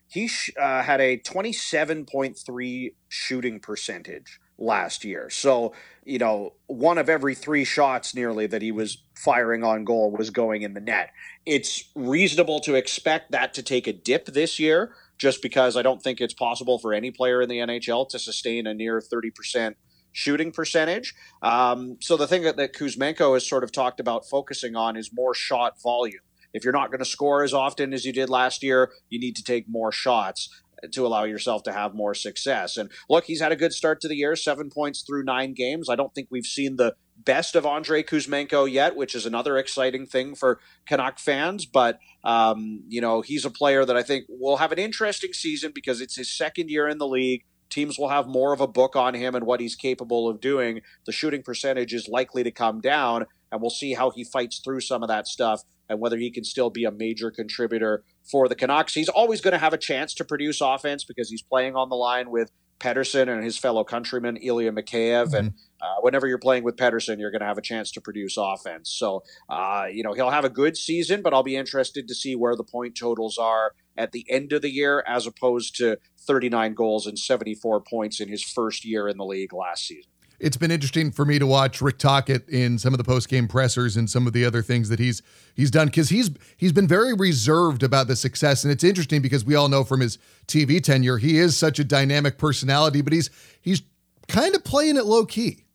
He 0.08 0.26
sh- 0.26 0.50
uh, 0.60 0.82
had 0.82 1.00
a 1.00 1.18
27.3 1.18 2.94
shooting 3.08 3.60
percentage 3.60 4.40
last 4.60 5.04
year. 5.04 5.30
So, 5.30 5.72
you 6.04 6.18
know, 6.18 6.52
one 6.66 6.98
of 6.98 7.08
every 7.08 7.34
three 7.34 7.64
shots 7.64 8.14
nearly 8.14 8.46
that 8.46 8.62
he 8.62 8.72
was 8.72 9.02
firing 9.16 9.64
on 9.64 9.84
goal 9.84 10.10
was 10.10 10.30
going 10.30 10.62
in 10.62 10.74
the 10.74 10.80
net. 10.80 11.10
It's 11.46 11.84
reasonable 11.94 12.60
to 12.60 12.74
expect 12.74 13.32
that 13.32 13.54
to 13.54 13.62
take 13.62 13.86
a 13.86 13.92
dip 13.92 14.26
this 14.26 14.58
year 14.58 14.94
just 15.18 15.42
because 15.42 15.76
I 15.76 15.82
don't 15.82 16.02
think 16.02 16.20
it's 16.20 16.34
possible 16.34 16.78
for 16.78 16.92
any 16.92 17.10
player 17.10 17.42
in 17.42 17.48
the 17.48 17.58
NHL 17.58 18.08
to 18.10 18.18
sustain 18.18 18.66
a 18.66 18.74
near 18.74 19.00
30% 19.00 19.74
shooting 20.12 20.50
percentage. 20.50 21.14
Um, 21.42 21.98
so 22.00 22.16
the 22.16 22.26
thing 22.26 22.42
that, 22.42 22.56
that 22.56 22.74
Kuzmenko 22.74 23.34
has 23.34 23.48
sort 23.48 23.62
of 23.62 23.70
talked 23.70 24.00
about 24.00 24.28
focusing 24.28 24.76
on 24.76 24.96
is 24.96 25.10
more 25.12 25.34
shot 25.34 25.80
volume. 25.80 26.20
If 26.52 26.64
you're 26.64 26.72
not 26.72 26.90
going 26.90 26.98
to 26.98 27.04
score 27.04 27.44
as 27.44 27.54
often 27.54 27.92
as 27.92 28.04
you 28.04 28.12
did 28.12 28.28
last 28.28 28.62
year, 28.62 28.90
you 29.08 29.20
need 29.20 29.36
to 29.36 29.44
take 29.44 29.66
more 29.68 29.92
shots 29.92 30.48
to 30.92 31.06
allow 31.06 31.24
yourself 31.24 31.62
to 31.64 31.72
have 31.72 31.94
more 31.94 32.14
success. 32.14 32.76
And 32.76 32.90
look, 33.08 33.24
he's 33.24 33.40
had 33.40 33.52
a 33.52 33.56
good 33.56 33.72
start 33.72 34.00
to 34.02 34.08
the 34.08 34.16
year, 34.16 34.36
seven 34.36 34.70
points 34.70 35.02
through 35.02 35.24
nine 35.24 35.54
games. 35.54 35.88
I 35.88 35.96
don't 35.96 36.14
think 36.14 36.28
we've 36.30 36.46
seen 36.46 36.76
the 36.76 36.94
best 37.24 37.54
of 37.54 37.66
Andrei 37.66 38.02
Kuzmenko 38.02 38.70
yet, 38.70 38.96
which 38.96 39.14
is 39.14 39.26
another 39.26 39.56
exciting 39.58 40.06
thing 40.06 40.34
for 40.34 40.60
Canuck 40.86 41.18
fans. 41.18 41.66
But, 41.66 41.98
um, 42.24 42.82
you 42.88 43.00
know, 43.00 43.20
he's 43.20 43.44
a 43.44 43.50
player 43.50 43.84
that 43.84 43.96
I 43.96 44.02
think 44.02 44.26
will 44.28 44.56
have 44.56 44.72
an 44.72 44.78
interesting 44.78 45.32
season 45.32 45.72
because 45.74 46.00
it's 46.00 46.16
his 46.16 46.30
second 46.30 46.70
year 46.70 46.88
in 46.88 46.98
the 46.98 47.08
league. 47.08 47.44
Teams 47.68 47.98
will 47.98 48.08
have 48.08 48.26
more 48.26 48.52
of 48.52 48.60
a 48.60 48.66
book 48.66 48.96
on 48.96 49.14
him 49.14 49.34
and 49.34 49.46
what 49.46 49.60
he's 49.60 49.76
capable 49.76 50.28
of 50.28 50.40
doing. 50.40 50.80
The 51.06 51.12
shooting 51.12 51.42
percentage 51.42 51.94
is 51.94 52.08
likely 52.08 52.42
to 52.42 52.50
come 52.50 52.80
down, 52.80 53.26
and 53.50 53.60
we'll 53.60 53.70
see 53.70 53.94
how 53.94 54.10
he 54.10 54.24
fights 54.24 54.60
through 54.62 54.80
some 54.80 55.02
of 55.02 55.08
that 55.08 55.26
stuff 55.26 55.62
and 55.88 56.00
whether 56.00 56.16
he 56.16 56.30
can 56.30 56.44
still 56.44 56.70
be 56.70 56.84
a 56.84 56.90
major 56.90 57.30
contributor 57.30 58.04
for 58.30 58.48
the 58.48 58.54
Canucks. 58.54 58.94
He's 58.94 59.08
always 59.08 59.40
going 59.40 59.52
to 59.52 59.58
have 59.58 59.72
a 59.72 59.78
chance 59.78 60.14
to 60.14 60.24
produce 60.24 60.60
offense 60.60 61.04
because 61.04 61.28
he's 61.28 61.42
playing 61.42 61.74
on 61.74 61.88
the 61.88 61.96
line 61.96 62.30
with 62.30 62.52
Pettersson 62.78 63.28
and 63.28 63.44
his 63.44 63.58
fellow 63.58 63.84
countryman 63.84 64.36
Ilya 64.38 64.72
Mikheyev. 64.72 65.26
Mm-hmm. 65.26 65.34
And 65.34 65.54
uh, 65.80 65.96
whenever 66.00 66.26
you're 66.26 66.38
playing 66.38 66.64
with 66.64 66.76
Pettersson, 66.76 67.18
you're 67.18 67.30
going 67.30 67.40
to 67.40 67.46
have 67.46 67.58
a 67.58 67.62
chance 67.62 67.90
to 67.92 68.00
produce 68.00 68.36
offense. 68.36 68.90
So, 68.90 69.22
uh, 69.48 69.86
you 69.92 70.02
know, 70.02 70.14
he'll 70.14 70.30
have 70.30 70.44
a 70.44 70.50
good 70.50 70.76
season, 70.76 71.22
but 71.22 71.34
I'll 71.34 71.42
be 71.42 71.56
interested 71.56 72.08
to 72.08 72.14
see 72.14 72.34
where 72.34 72.56
the 72.56 72.64
point 72.64 72.96
totals 72.96 73.36
are 73.36 73.72
at 73.96 74.12
the 74.12 74.24
end 74.30 74.52
of 74.52 74.62
the 74.62 74.70
year 74.70 75.04
as 75.06 75.26
opposed 75.26 75.76
to 75.76 75.98
39 76.26 76.74
goals 76.74 77.06
and 77.06 77.18
74 77.18 77.82
points 77.82 78.20
in 78.20 78.28
his 78.28 78.42
first 78.42 78.84
year 78.84 79.08
in 79.08 79.18
the 79.18 79.24
league 79.24 79.52
last 79.52 79.86
season. 79.86 80.10
It's 80.40 80.56
been 80.56 80.70
interesting 80.70 81.10
for 81.10 81.24
me 81.24 81.38
to 81.38 81.46
watch 81.46 81.80
Rick 81.80 81.98
Tocchet 81.98 82.48
in 82.48 82.78
some 82.78 82.94
of 82.94 82.98
the 82.98 83.04
post 83.04 83.28
game 83.28 83.46
pressers 83.46 83.96
and 83.96 84.08
some 84.08 84.26
of 84.26 84.32
the 84.32 84.44
other 84.44 84.62
things 84.62 84.88
that 84.88 84.98
he's 84.98 85.22
he's 85.54 85.70
done 85.70 85.86
because 85.86 86.08
he's 86.08 86.30
he's 86.56 86.72
been 86.72 86.88
very 86.88 87.14
reserved 87.14 87.82
about 87.82 88.08
the 88.08 88.16
success, 88.16 88.64
and 88.64 88.72
it's 88.72 88.82
interesting 88.82 89.22
because 89.22 89.44
we 89.44 89.54
all 89.54 89.68
know 89.68 89.84
from 89.84 90.00
his 90.00 90.18
TV 90.46 90.82
tenure 90.82 91.18
he 91.18 91.38
is 91.38 91.56
such 91.56 91.78
a 91.78 91.84
dynamic 91.84 92.38
personality, 92.38 93.02
but 93.02 93.12
he's 93.12 93.30
he's 93.60 93.82
kind 94.28 94.54
of 94.54 94.64
playing 94.64 94.96
it 94.96 95.04
low 95.04 95.26
key. 95.26 95.66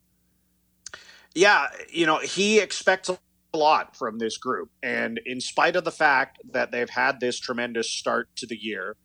Yeah, 1.35 1.67
you 1.89 2.05
know 2.05 2.17
he 2.17 2.59
expects 2.59 3.09
a 3.09 3.17
lot 3.53 3.95
from 3.95 4.17
this 4.17 4.37
group, 4.37 4.71
and 4.81 5.19
in 5.25 5.39
spite 5.39 5.75
of 5.75 5.83
the 5.83 5.91
fact 5.91 6.39
that 6.51 6.71
they've 6.71 6.89
had 6.89 7.19
this 7.19 7.39
tremendous 7.39 7.89
start 7.89 8.29
to 8.37 8.47
the 8.47 8.57
year, 8.57 8.95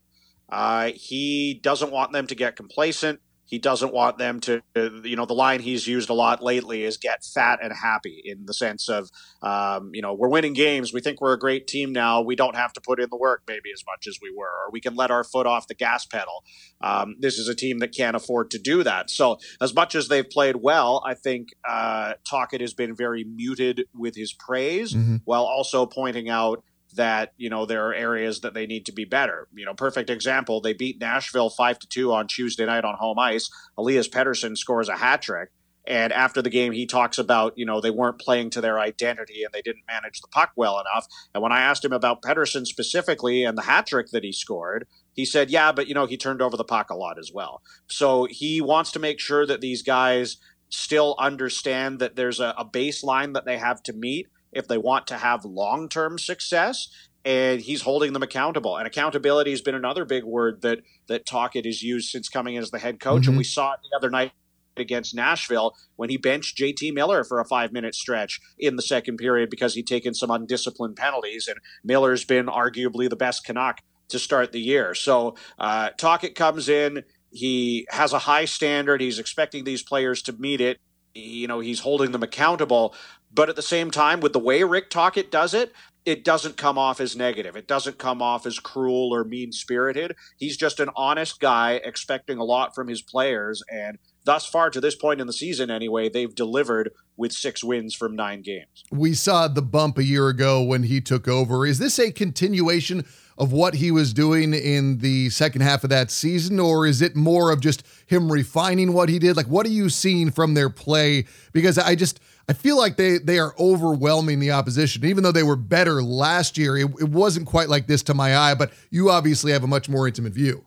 uh, 0.49 0.91
he 0.95 1.61
doesn't 1.63 1.93
want 1.93 2.13
them 2.13 2.27
to 2.27 2.35
get 2.35 2.57
complacent 2.57 3.21
he 3.51 3.59
doesn't 3.59 3.93
want 3.93 4.17
them 4.17 4.39
to, 4.39 4.63
you 4.77 5.17
know, 5.17 5.27
the 5.27 5.35
line 5.35 5.59
he's 5.59 5.89
used 5.89 6.09
a 6.09 6.15
lot 6.15 6.41
lately 6.41 6.85
is 6.85 6.97
get 6.97 7.25
fat 7.25 7.59
and 7.61 7.73
happy 7.73 8.23
in 8.25 8.47
the 8.47 8.55
sense 8.55 8.89
of, 8.89 9.11
um, 9.43 9.91
you 9.93 10.01
know, 10.01 10.15
we're 10.15 10.29
winning 10.29 10.53
games. 10.53 10.93
We 10.93 11.01
think 11.01 11.21
we're 11.21 11.33
a 11.33 11.39
great 11.39 11.67
team 11.67 11.93
now. 11.93 12.21
We 12.21 12.37
don't 12.37 12.55
have 12.55 12.73
to 12.75 12.81
put 12.81 13.01
in 13.01 13.09
the 13.11 13.17
work 13.17 13.43
maybe 13.49 13.73
as 13.75 13.83
much 13.85 14.07
as 14.07 14.21
we 14.23 14.33
were, 14.35 14.47
or 14.47 14.71
we 14.71 14.81
can 14.81 14.95
let 14.95 15.11
our 15.11 15.25
foot 15.25 15.49
off 15.49 15.67
the 15.67 15.75
gas 15.75 16.07
pedal. 16.07 16.45
Um, 16.81 17.17
this 17.19 17.39
is 17.39 17.49
a 17.49 17.55
team 17.55 17.81
that 17.81 17.93
can't 17.93 18.15
afford 18.15 18.53
to 18.53 18.59
do 18.61 18.85
that. 18.85 19.11
So, 19.11 19.41
as 19.61 19.75
much 19.75 19.97
as 19.97 20.07
they've 20.07 20.29
played 20.29 20.57
well, 20.57 21.03
I 21.05 21.15
think 21.15 21.49
uh, 21.69 22.15
Tocchet 22.25 22.61
has 22.61 22.73
been 22.73 22.95
very 22.95 23.25
muted 23.25 23.87
with 23.93 24.15
his 24.15 24.33
praise 24.33 24.95
mm-hmm. 24.95 25.17
while 25.25 25.43
also 25.43 25.87
pointing 25.87 26.29
out 26.29 26.63
that 26.97 27.33
you 27.37 27.51
know 27.51 27.67
there 27.67 27.87
are 27.87 27.95
areas 27.95 28.41
that 28.41 28.55
they 28.55 28.67
need 28.67 28.87
to 28.87 28.93
be 28.93 29.05
better. 29.05 29.49
You 29.55 29.65
know, 29.65 29.75
perfect 29.75 30.11
example: 30.11 30.61
they 30.61 30.73
beat 30.73 31.01
Nashville 31.01 31.51
five 31.51 31.79
to 31.81 31.89
two 31.89 32.13
on 32.13 32.27
Tuesday 32.27 32.67
night 32.67 32.85
on 32.85 32.97
home 32.97 33.19
ice. 33.19 33.51
Elias 33.77 34.09
Pettersson 34.09 34.57
scores 34.57 34.89
a 34.89 34.97
hat 34.97 35.23
trick, 35.23 35.51
and 35.87 36.13
after 36.13 36.43
the 36.43 36.51
game, 36.51 36.73
he 36.73 36.87
talks 36.87 37.19
about 37.19 37.55
you 37.57 37.65
know 37.67 37.81
they 37.81 37.91
weren't 37.91 38.21
playing 38.21 38.51
to 38.51 38.61
their 38.61 38.79
identity 38.79 39.43
and 39.43 39.53
they 39.53 39.63
didn't 39.63 39.85
manage 39.89 40.21
the 40.21 40.29
puck 40.29 40.53
well 40.57 40.81
enough. 40.81 41.07
And 41.35 41.43
when 41.43 41.53
I 41.53 41.63
asked 41.63 41.85
him 41.85 41.93
about 41.93 42.23
Pettersson 42.23 42.67
specifically 42.67 43.45
and 43.45 43.57
the 43.57 43.63
hat 43.63 43.87
trick 43.87 44.09
that 44.13 44.25
he 44.25 44.33
scored, 44.33 44.87
he 45.15 45.25
said, 45.25 45.51
"Yeah, 45.51 45.73
but 45.73 45.89
you 45.89 45.95
know 45.95 46.07
he 46.07 46.17
turned 46.17 46.43
over 46.43 46.57
the 46.57 46.65
puck 46.65 46.91
a 46.91 46.97
lot 46.97 47.19
as 47.19 47.31
well." 47.33 47.63
So 47.87 48.27
he 48.31 48.61
wants 48.61 48.93
to 48.93 48.99
make 48.99 49.21
sure 49.21 49.47
that 49.47 49.61
these 49.61 49.83
guys 49.83 50.37
still 50.71 51.17
understand 51.19 51.99
that 51.99 52.17
there's 52.17 52.41
a, 52.41 52.55
a 52.57 52.65
baseline 52.65 53.35
that 53.35 53.45
they 53.45 53.59
have 53.59 53.83
to 53.83 53.93
meet 53.93 54.29
if 54.53 54.69
they 54.69 54.79
want 54.79 55.07
to 55.09 55.17
have 55.17 55.45
long 55.45 55.89
term 55.89 56.19
success. 56.19 56.89
And 57.23 57.61
he's 57.61 57.83
holding 57.83 58.15
them 58.15 58.23
accountable. 58.23 58.79
And 58.79 58.87
accountability 58.87 59.51
has 59.51 59.61
been 59.61 59.75
another 59.75 60.07
big 60.07 60.25
word 60.25 60.63
that 60.63 60.81
that 61.09 61.27
Tocchet 61.27 61.67
has 61.67 61.83
used 61.83 62.11
since 62.11 62.31
coming 62.31 62.55
in 62.55 62.63
as 62.63 62.71
the 62.71 62.79
head 62.79 62.99
coach. 62.99 63.23
Mm-hmm. 63.23 63.31
And 63.31 63.39
we 63.39 63.45
saw 63.45 63.75
it 63.75 63.81
the 63.83 63.95
other 63.95 64.09
night 64.09 64.33
against 64.77 65.15
Nashville 65.15 65.77
when 65.97 66.09
he 66.09 66.17
benched 66.17 66.59
JT 66.59 66.95
Miller 66.95 67.23
for 67.23 67.39
a 67.39 67.45
five 67.45 67.73
minute 67.73 67.95
stretch 67.95 68.41
in 68.59 68.77
the 68.77 68.83
second 68.83 69.19
period 69.19 69.51
because 69.51 69.75
he'd 69.75 69.87
taken 69.87 70.15
some 70.15 70.31
undisciplined 70.31 70.97
penalties. 70.97 71.47
And 71.47 71.59
Miller's 71.85 72.25
been 72.25 72.47
arguably 72.47 73.09
the 73.09 73.17
best 73.17 73.45
Canuck 73.45 73.81
to 74.09 74.19
start 74.19 74.53
the 74.53 74.61
year. 74.61 74.95
So 74.95 75.37
uh, 75.59 75.91
Tocchet 75.97 76.35
comes 76.35 76.69
in. 76.69 77.05
He 77.33 77.87
has 77.91 78.13
a 78.13 78.19
high 78.19 78.45
standard. 78.45 79.01
He's 79.01 79.19
expecting 79.19 79.65
these 79.65 79.83
players 79.83 80.23
to 80.23 80.33
meet 80.33 80.61
it. 80.61 80.79
You 81.15 81.47
know, 81.49 81.61
he's 81.61 81.81
holding 81.81 82.13
them 82.13 82.23
accountable. 82.23 82.95
But 83.33 83.49
at 83.49 83.57
the 83.57 83.63
same 83.63 83.91
time, 83.91 84.21
with 84.21 84.33
the 84.33 84.39
way 84.39 84.63
Rick 84.63 84.91
Tocchet 84.91 85.31
does 85.31 85.55
it, 85.55 85.73
it 86.05 86.25
doesn't 86.25 86.57
come 86.57 86.79
off 86.79 87.01
as 87.01 87.15
negative. 87.15 87.57
It 87.57 87.69
doesn't 87.69 87.99
come 87.99 88.23
off 88.23 88.47
as 88.47 88.59
cruel 88.59 89.15
or 89.15 89.23
mean 89.23 89.53
spirited. 89.53 90.17
He's 90.39 90.57
just 90.57 90.81
an 90.81 90.89
honest 90.97 91.41
guy 91.41 91.75
expecting 91.85 92.39
a 92.39 92.45
lot 92.45 92.75
from 92.75 92.89
his 92.89 93.03
players. 93.03 93.63
And 93.71 93.99
thus 94.25 94.47
far, 94.47 94.71
to 94.71 94.81
this 94.81 94.97
point 94.97 95.21
in 95.21 95.27
the 95.27 95.33
season 95.33 95.71
anyway, 95.71 96.09
they've 96.09 96.35
delivered 96.35 96.91
with 97.17 97.33
six 97.33 97.63
wins 97.63 97.95
from 97.95 98.17
nine 98.17 98.41
games. 98.41 98.85
We 98.91 99.13
saw 99.13 99.47
the 99.47 99.63
bump 99.63 99.99
a 99.99 100.05
year 100.05 100.29
ago 100.29 100.63
when 100.63 100.85
he 100.85 101.01
took 101.01 101.29
over. 101.29 101.67
Is 101.67 101.79
this 101.79 101.99
a 101.99 102.11
continuation 102.11 103.05
of 103.37 103.53
what 103.53 103.75
he 103.75 103.91
was 103.91 104.13
doing 104.13 104.53
in 104.53 104.99
the 104.99 105.31
second 105.31 105.63
half 105.63 105.83
of 105.83 105.91
that 105.91 106.11
season, 106.11 106.61
or 106.61 106.87
is 106.87 107.01
it 107.01 107.17
more 107.17 107.51
of 107.51 107.61
just 107.61 107.83
him 108.07 108.31
refining 108.31 108.93
what 108.93 109.09
he 109.09 109.19
did? 109.19 109.35
Like, 109.35 109.47
what 109.47 109.65
are 109.65 109.71
you 109.71 109.89
seeing 109.89 110.31
from 110.31 110.53
their 110.53 110.69
play? 110.69 111.25
Because 111.53 111.79
I 111.79 111.95
just 111.95 112.21
I 112.51 112.53
feel 112.53 112.77
like 112.77 112.97
they 112.97 113.19
they 113.19 113.39
are 113.39 113.55
overwhelming 113.61 114.41
the 114.41 114.51
opposition. 114.51 115.05
Even 115.05 115.23
though 115.23 115.31
they 115.31 115.45
were 115.45 115.55
better 115.55 116.03
last 116.03 116.59
year, 116.59 116.77
it, 116.77 116.91
it 116.99 117.09
wasn't 117.09 117.47
quite 117.47 117.69
like 117.69 117.87
this 117.87 118.03
to 118.05 118.15
my 118.15 118.37
eye. 118.37 118.57
But 118.57 118.73
you 118.91 119.09
obviously 119.09 119.53
have 119.53 119.63
a 119.63 119.69
much 119.69 119.89
more 119.89 120.09
intimate 120.09 120.33
view. 120.33 120.65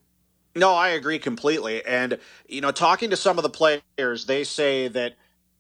No, 0.56 0.74
I 0.74 0.90
agree 0.90 1.20
completely. 1.20 1.86
And 1.86 2.20
you 2.48 2.62
know, 2.62 2.72
talking 2.72 3.10
to 3.10 3.18
some 3.18 3.38
of 3.38 3.44
the 3.44 3.50
players, 3.50 4.28
they 4.28 4.46
say 4.46 4.88
that 4.88 5.16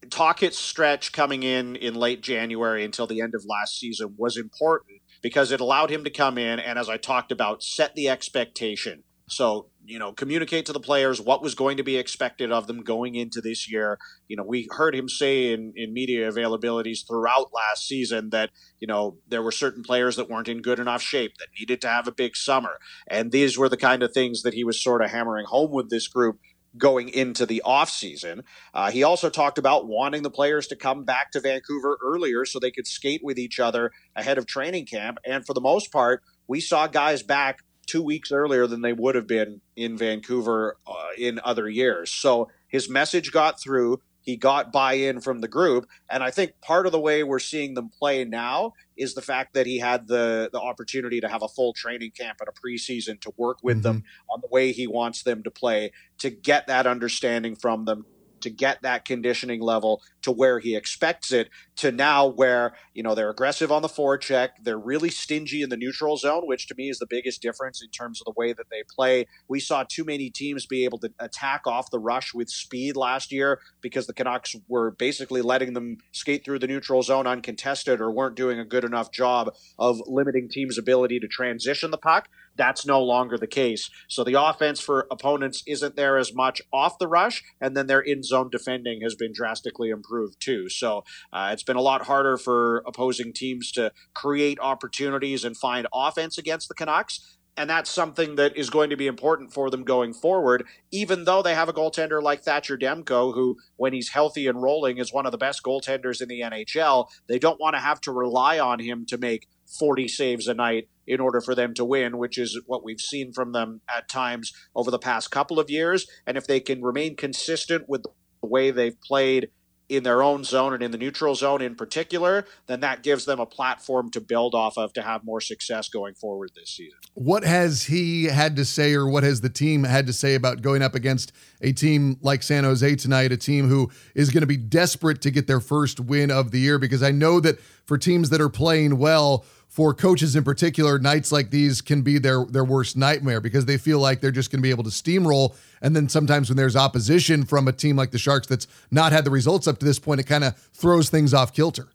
Tocchet's 0.10 0.58
stretch 0.58 1.12
coming 1.12 1.44
in 1.44 1.75
in 1.75 1.94
late 1.94 2.22
January 2.22 2.86
until 2.86 3.06
the 3.06 3.20
end 3.20 3.36
of 3.36 3.44
last 3.46 3.77
season 3.77 4.15
was 4.18 4.38
important 4.38 5.01
because 5.22 5.51
it 5.51 5.60
allowed 5.60 5.92
him 5.92 6.06
to 6.06 6.10
come 6.10 6.38
in 6.38 6.58
and, 6.58 6.80
as 6.80 6.88
I 6.88 6.96
talked 6.96 7.34
about, 7.34 7.63
set 7.63 7.96
the 7.96 8.08
expectation 8.08 9.03
so, 9.27 9.68
you 9.86 10.00
know, 10.00 10.13
communicate 10.13 10.66
to 10.66 10.74
the 10.74 10.80
players 10.80 11.20
what 11.20 11.42
was 11.42 11.56
going 11.56 11.78
to 11.78 11.84
be 11.84 11.98
expected 11.98 12.52
of 12.52 12.68
them 12.68 12.84
going 12.84 13.16
into 13.16 13.42
this 13.42 13.70
year. 13.70 13.98
You 14.28 14.38
know, 14.38 14.44
we 14.44 14.68
heard 14.72 14.96
him 14.96 15.10
say 15.10 15.52
in, 15.52 15.74
in 15.75 15.94
media 15.94 16.32
availabilities 16.32 17.06
throughout 17.08 17.52
last 17.54 17.88
season 17.88 18.30
that, 18.30 18.52
you 18.80 18.88
know, 18.88 19.18
there 19.28 19.42
were 19.42 19.52
certain 19.52 19.84
players 19.84 20.16
that 20.16 20.30
weren't 20.30 20.48
in 20.48 20.62
good 20.62 20.80
enough 20.80 21.02
shape 21.02 21.34
that 21.40 21.48
needed 21.60 21.82
to 21.82 21.88
have 21.88 22.08
a 22.08 22.13
big 22.13 22.36
summer. 22.36 22.78
And 23.08 23.32
these 23.32 23.58
were 23.58 23.70
the 23.70 23.78
kind 23.78 24.04
of 24.04 24.13
things 24.13 24.44
that 24.44 24.54
he 24.54 24.63
was 24.63 24.82
sort 24.82 25.02
of 25.02 25.12
hammering 25.12 25.46
home 25.48 25.72
with 25.72 25.90
this 25.90 26.08
group 26.08 26.40
going 26.78 27.10
into 27.10 27.46
the 27.46 27.62
offseason. 27.66 28.42
Uh, 28.74 28.90
he 28.90 29.04
also 29.04 29.30
talked 29.30 29.58
about 29.58 29.88
wanting 29.88 30.24
the 30.24 30.32
players 30.32 30.68
to 30.68 30.75
come 30.75 31.04
back 31.04 31.32
to 31.32 31.40
Vancouver 31.40 31.98
earlier 32.04 32.46
so 32.46 32.58
they 32.58 32.72
could 32.72 32.88
skate 32.88 33.22
with 33.24 33.38
each 33.38 33.60
other 33.60 33.92
ahead 34.16 34.38
of 34.38 34.48
training 34.48 34.86
camp. 34.86 35.18
And 35.25 35.46
for 35.46 35.54
the 35.54 35.62
most 35.62 35.92
part, 35.92 36.24
we 36.48 36.60
saw 36.60 36.88
guys 36.88 37.22
back 37.22 37.60
two 37.86 38.02
weeks 38.02 38.32
earlier 38.32 38.68
than 38.68 38.82
they 38.82 38.94
would 38.94 39.16
have 39.16 39.28
been 39.28 39.62
in 39.75 39.98
Vancouver 39.98 40.78
uh, 40.88 40.94
in 41.18 41.40
other 41.44 41.68
years. 41.68 42.12
So 42.12 42.50
his 42.68 42.90
message 42.90 43.32
got 43.32 43.60
through. 43.60 44.02
He 44.22 44.38
got 44.38 44.72
buy 44.72 44.94
in 44.94 45.20
from 45.20 45.42
the 45.42 45.50
group. 45.50 45.86
And 46.10 46.24
I 46.24 46.32
think 46.32 46.54
part 46.62 46.86
of 46.86 46.94
the 46.94 47.00
way 47.00 47.24
we're 47.24 47.40
seeing 47.40 47.74
them 47.74 47.90
play 47.90 48.24
now 48.24 48.74
is 48.96 49.16
the 49.16 49.22
fact 49.22 49.54
that 49.54 49.66
he 49.66 49.80
had 49.80 50.08
the, 50.08 50.50
the 50.52 50.62
opportunity 50.62 51.20
to 51.20 51.28
have 51.28 51.44
a 51.44 51.48
full 51.50 51.74
training 51.74 52.12
camp 52.12 52.40
and 52.40 52.48
a 52.48 52.52
preseason 52.52 53.20
to 53.22 53.34
work 53.36 53.58
with 53.62 53.78
mm-hmm. 53.78 53.84
them 53.84 54.04
on 54.30 54.40
the 54.42 54.48
way 54.50 54.72
he 54.72 54.88
wants 54.88 55.24
them 55.24 55.44
to 55.44 55.52
play, 55.52 55.92
to 56.20 56.30
get 56.30 56.68
that 56.68 56.88
understanding 56.88 57.56
from 57.56 57.84
them, 57.84 58.06
to 58.43 58.50
get 58.50 58.81
that 58.81 59.05
conditioning 59.05 59.62
level 59.62 60.01
to 60.21 60.31
where 60.31 60.59
he 60.59 60.75
expects 60.75 61.31
it 61.31 61.50
to 61.75 61.91
now 61.91 62.27
where 62.27 62.73
you 62.93 63.03
know 63.03 63.15
they're 63.15 63.29
aggressive 63.29 63.71
on 63.71 63.81
the 63.81 63.88
forecheck 63.88 64.50
they're 64.62 64.77
really 64.77 65.09
stingy 65.09 65.62
in 65.62 65.69
the 65.69 65.77
neutral 65.77 66.17
zone 66.17 66.43
which 66.45 66.67
to 66.67 66.75
me 66.77 66.89
is 66.89 67.00
the 67.00 67.07
biggest 67.09 67.41
difference 67.41 67.81
in 67.81 67.89
terms 67.89 68.21
of 68.21 68.25
the 68.25 68.33
way 68.39 68.53
that 68.53 68.67
they 68.69 68.83
play. 68.95 69.25
We 69.47 69.59
saw 69.59 69.83
too 69.88 70.03
many 70.03 70.29
teams 70.29 70.65
be 70.65 70.85
able 70.85 71.00
to 71.00 71.12
attack 71.19 71.67
off 71.67 71.91
the 71.91 72.00
rush 72.00 72.33
with 72.33 72.50
speed 72.50 72.95
last 72.95 73.31
year 73.31 73.59
because 73.81 74.07
the 74.07 74.13
canucks 74.13 74.55
were 74.67 74.91
basically 74.91 75.41
letting 75.41 75.73
them 75.73 75.97
skate 76.12 76.45
through 76.45 76.59
the 76.59 76.67
neutral 76.67 77.03
zone 77.03 77.27
uncontested 77.27 78.01
or 78.01 78.12
weren't 78.12 78.35
doing 78.35 78.59
a 78.59 78.65
good 78.65 78.83
enough 78.83 79.12
job 79.12 79.51
of 79.79 80.01
limiting 80.07 80.50
teams 80.50 80.77
ability 80.77 81.19
to 81.19 81.27
transition 81.27 81.91
the 81.91 81.97
puck 81.97 82.27
that's 82.55 82.86
no 82.86 83.01
longer 83.01 83.38
the 83.38 83.48
case. 83.48 83.89
So 84.07 84.24
the 84.24 84.41
offense 84.41 84.79
for 84.79 85.07
opponents 85.12 85.63
isn't 85.67 85.95
there 85.95 86.17
as 86.17 86.33
much 86.33 86.62
off 86.72 87.00
the 87.00 87.07
rush, 87.07 87.43
and 87.60 87.75
then 87.75 87.88
their 87.88 88.01
in 88.01 88.24
zone 88.24 88.50
defending 88.51 89.01
has 89.01 89.15
been 89.15 89.33
drastically 89.33 89.89
improved 89.89 90.39
too. 90.39 90.69
So 90.69 91.03
uh, 91.31 91.50
it's 91.53 91.63
been 91.63 91.75
a 91.75 91.81
lot 91.81 92.05
harder 92.05 92.38
for 92.38 92.83
opposing 92.86 93.33
teams 93.33 93.72
to 93.74 93.91
create 94.13 94.60
opportunities 94.60 95.43
and 95.43 95.57
find 95.57 95.88
offense 95.93 96.38
against 96.38 96.67
the 96.67 96.75
Canucks. 96.75 97.38
And 97.55 97.69
that's 97.69 97.91
something 97.91 98.36
that 98.38 98.57
is 98.57 98.72
going 98.72 98.89
to 98.89 98.98
be 98.98 99.05
important 99.05 99.53
for 99.53 99.69
them 99.69 99.83
going 99.83 100.13
forward, 100.13 100.65
even 100.91 101.25
though 101.25 101.43
they 101.43 101.53
have 101.53 101.69
a 101.69 101.74
goaltender 101.74 102.19
like 102.19 102.41
Thatcher 102.41 102.79
Demko, 102.79 103.36
who, 103.36 103.57
when 103.75 103.93
he's 103.93 104.10
healthy 104.10 104.48
and 104.48 104.60
rolling, 104.60 104.98
is 104.98 105.13
one 105.13 105.27
of 105.27 105.31
the 105.31 105.38
best 105.38 105.62
goaltenders 105.62 106.19
in 106.19 106.29
the 106.29 106.41
NHL. 106.41 107.10
They 107.27 107.38
don't 107.38 107.60
want 107.60 107.75
to 107.75 107.79
have 107.79 108.01
to 108.01 108.12
rely 108.12 108.57
on 108.57 108.79
him 108.79 109.05
to 109.05 109.19
make 109.19 109.48
40 109.67 110.07
saves 110.07 110.48
a 110.48 110.55
night 110.55 110.89
in 111.07 111.19
order 111.19 111.41
for 111.41 111.55
them 111.55 111.74
to 111.74 111.86
win, 111.86 112.17
which 112.17 112.38
is 112.38 112.60
what 112.65 112.83
we've 112.83 113.01
seen 113.01 113.33
from 113.33 113.51
them 113.51 113.81
at 113.93 114.10
times 114.10 114.53
over 114.75 114.91
the 114.91 115.00
past 115.00 115.31
couple 115.31 115.60
of 115.60 115.69
years. 115.69 116.07
And 116.25 116.38
if 116.38 116.48
they 116.48 116.60
can 116.60 116.81
remain 116.81 117.15
consistent 117.15 117.88
with 117.88 118.03
the 118.03 118.48
way 118.48 118.72
they've 118.72 119.00
played 119.01 119.50
in 119.89 120.03
their 120.03 120.24
own 120.24 120.43
zone 120.43 120.74
and 120.74 120.81
in 120.81 120.91
the 120.91 120.98
neutral 120.98 121.36
zone 121.36 121.62
in 121.62 121.75
particular, 121.75 122.45
then 122.67 122.79
that 122.79 123.03
gives 123.03 123.25
them 123.25 123.39
a 123.39 123.45
platform 123.45 124.10
to 124.10 124.22
build 124.22 124.55
off 124.55 124.77
of 124.77 124.93
to 124.93 125.01
have 125.01 125.24
more 125.24 125.41
success 125.41 125.89
going 125.89 126.15
forward 126.15 126.50
this 126.55 126.69
season. 126.69 126.98
What 127.15 127.43
has 127.43 127.83
he 127.83 128.25
had 128.25 128.55
to 128.55 128.65
say, 128.65 128.93
or 128.93 129.07
what 129.07 129.24
has 129.24 129.41
the 129.41 129.50
team 129.50 129.83
had 129.83 130.07
to 130.07 130.13
say 130.13 130.36
about 130.36 130.62
going 130.62 130.81
up 130.81 130.95
against 130.95 131.31
a 131.62 131.74
team 131.74 132.17
like 132.22 132.43
San 132.43 132.63
Jose 132.63 132.95
tonight, 132.95 133.31
a 133.31 133.38
team 133.38 133.67
who 133.67 133.91
is 134.15 134.29
going 134.29 134.41
to 134.41 134.48
be 134.48 134.57
desperate 134.57 135.22
to 135.22 135.31
get 135.31 135.48
their 135.48 135.60
first 135.60 136.00
win 136.00 136.31
of 136.31 136.51
the 136.51 136.60
year? 136.60 136.79
Because 136.79 137.03
I 137.03 137.12
know 137.12 137.39
that 137.41 137.60
for 137.86 137.98
teams 137.98 138.29
that 138.29 138.41
are 138.41 138.50
playing 138.50 138.98
well, 138.98 139.45
for 139.74 139.92
coaches 139.92 140.36
in 140.36 140.44
particular, 140.44 141.00
nights 141.00 141.32
like 141.32 141.50
these 141.50 141.82
can 141.82 142.03
be 142.03 142.20
their 142.20 142.46
their 142.46 142.63
worst 142.63 142.96
nightmare 142.96 143.42
because 143.42 143.65
they 143.65 143.77
feel 143.77 143.98
like 143.98 144.22
they're 144.22 144.30
just 144.30 144.51
going 144.51 144.60
to 144.60 144.62
be 144.62 144.70
able 144.70 144.84
to 144.84 144.92
steamroll. 144.92 145.56
And 145.82 145.96
then 145.96 146.08
sometimes 146.08 146.48
when 146.48 146.58
there's 146.58 146.75
opposition 146.75 147.44
from 147.44 147.68
a 147.68 147.72
team 147.72 147.96
like 147.96 148.12
the 148.12 148.20
Sharks 148.20 148.46
that's 148.46 148.68
not 148.92 149.12
had 149.12 149.25
the 149.25 149.32
results 149.32 149.68
up 149.68 149.80
to 149.80 149.86
this 149.86 149.98
point, 149.98 150.20
it 150.20 150.25
kind 150.25 150.44
of 150.44 150.56
throws 150.56 151.10
things 151.10 151.34
off 151.34 151.53
kilter. 151.53 151.88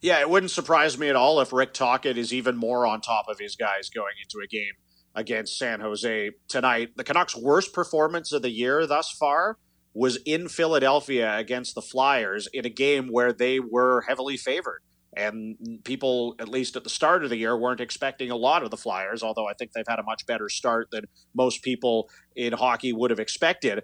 Yeah, 0.00 0.20
it 0.20 0.30
wouldn't 0.30 0.50
surprise 0.50 0.96
me 0.96 1.10
at 1.10 1.16
all 1.16 1.38
if 1.42 1.52
Rick 1.52 1.74
Tocchet 1.74 2.16
is 2.16 2.32
even 2.32 2.56
more 2.56 2.86
on 2.86 3.02
top 3.02 3.26
of 3.28 3.38
his 3.38 3.56
guys 3.56 3.90
going 3.90 4.14
into 4.22 4.42
a 4.42 4.48
game 4.48 4.72
against 5.14 5.58
San 5.58 5.80
Jose 5.80 6.30
tonight. 6.48 6.92
The 6.96 7.04
Canucks' 7.04 7.36
worst 7.36 7.74
performance 7.74 8.32
of 8.32 8.40
the 8.40 8.50
year 8.50 8.86
thus 8.86 9.10
far 9.10 9.58
was 9.92 10.16
in 10.24 10.48
Philadelphia 10.48 11.36
against 11.36 11.74
the 11.74 11.82
Flyers 11.82 12.48
in 12.54 12.64
a 12.64 12.70
game 12.70 13.08
where 13.08 13.34
they 13.34 13.60
were 13.60 14.02
heavily 14.08 14.38
favored. 14.38 14.80
And 15.16 15.80
people, 15.84 16.34
at 16.38 16.48
least 16.48 16.76
at 16.76 16.84
the 16.84 16.90
start 16.90 17.24
of 17.24 17.30
the 17.30 17.36
year, 17.36 17.56
weren't 17.56 17.80
expecting 17.80 18.30
a 18.30 18.36
lot 18.36 18.62
of 18.62 18.70
the 18.70 18.76
Flyers, 18.76 19.22
although 19.22 19.48
I 19.48 19.54
think 19.54 19.72
they've 19.72 19.84
had 19.88 19.98
a 19.98 20.02
much 20.02 20.26
better 20.26 20.48
start 20.48 20.88
than 20.92 21.04
most 21.34 21.62
people 21.62 22.10
in 22.34 22.52
hockey 22.52 22.92
would 22.92 23.10
have 23.10 23.20
expected. 23.20 23.82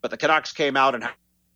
But 0.00 0.12
the 0.12 0.16
Canucks 0.16 0.52
came 0.52 0.76
out 0.76 0.94
and 0.94 1.04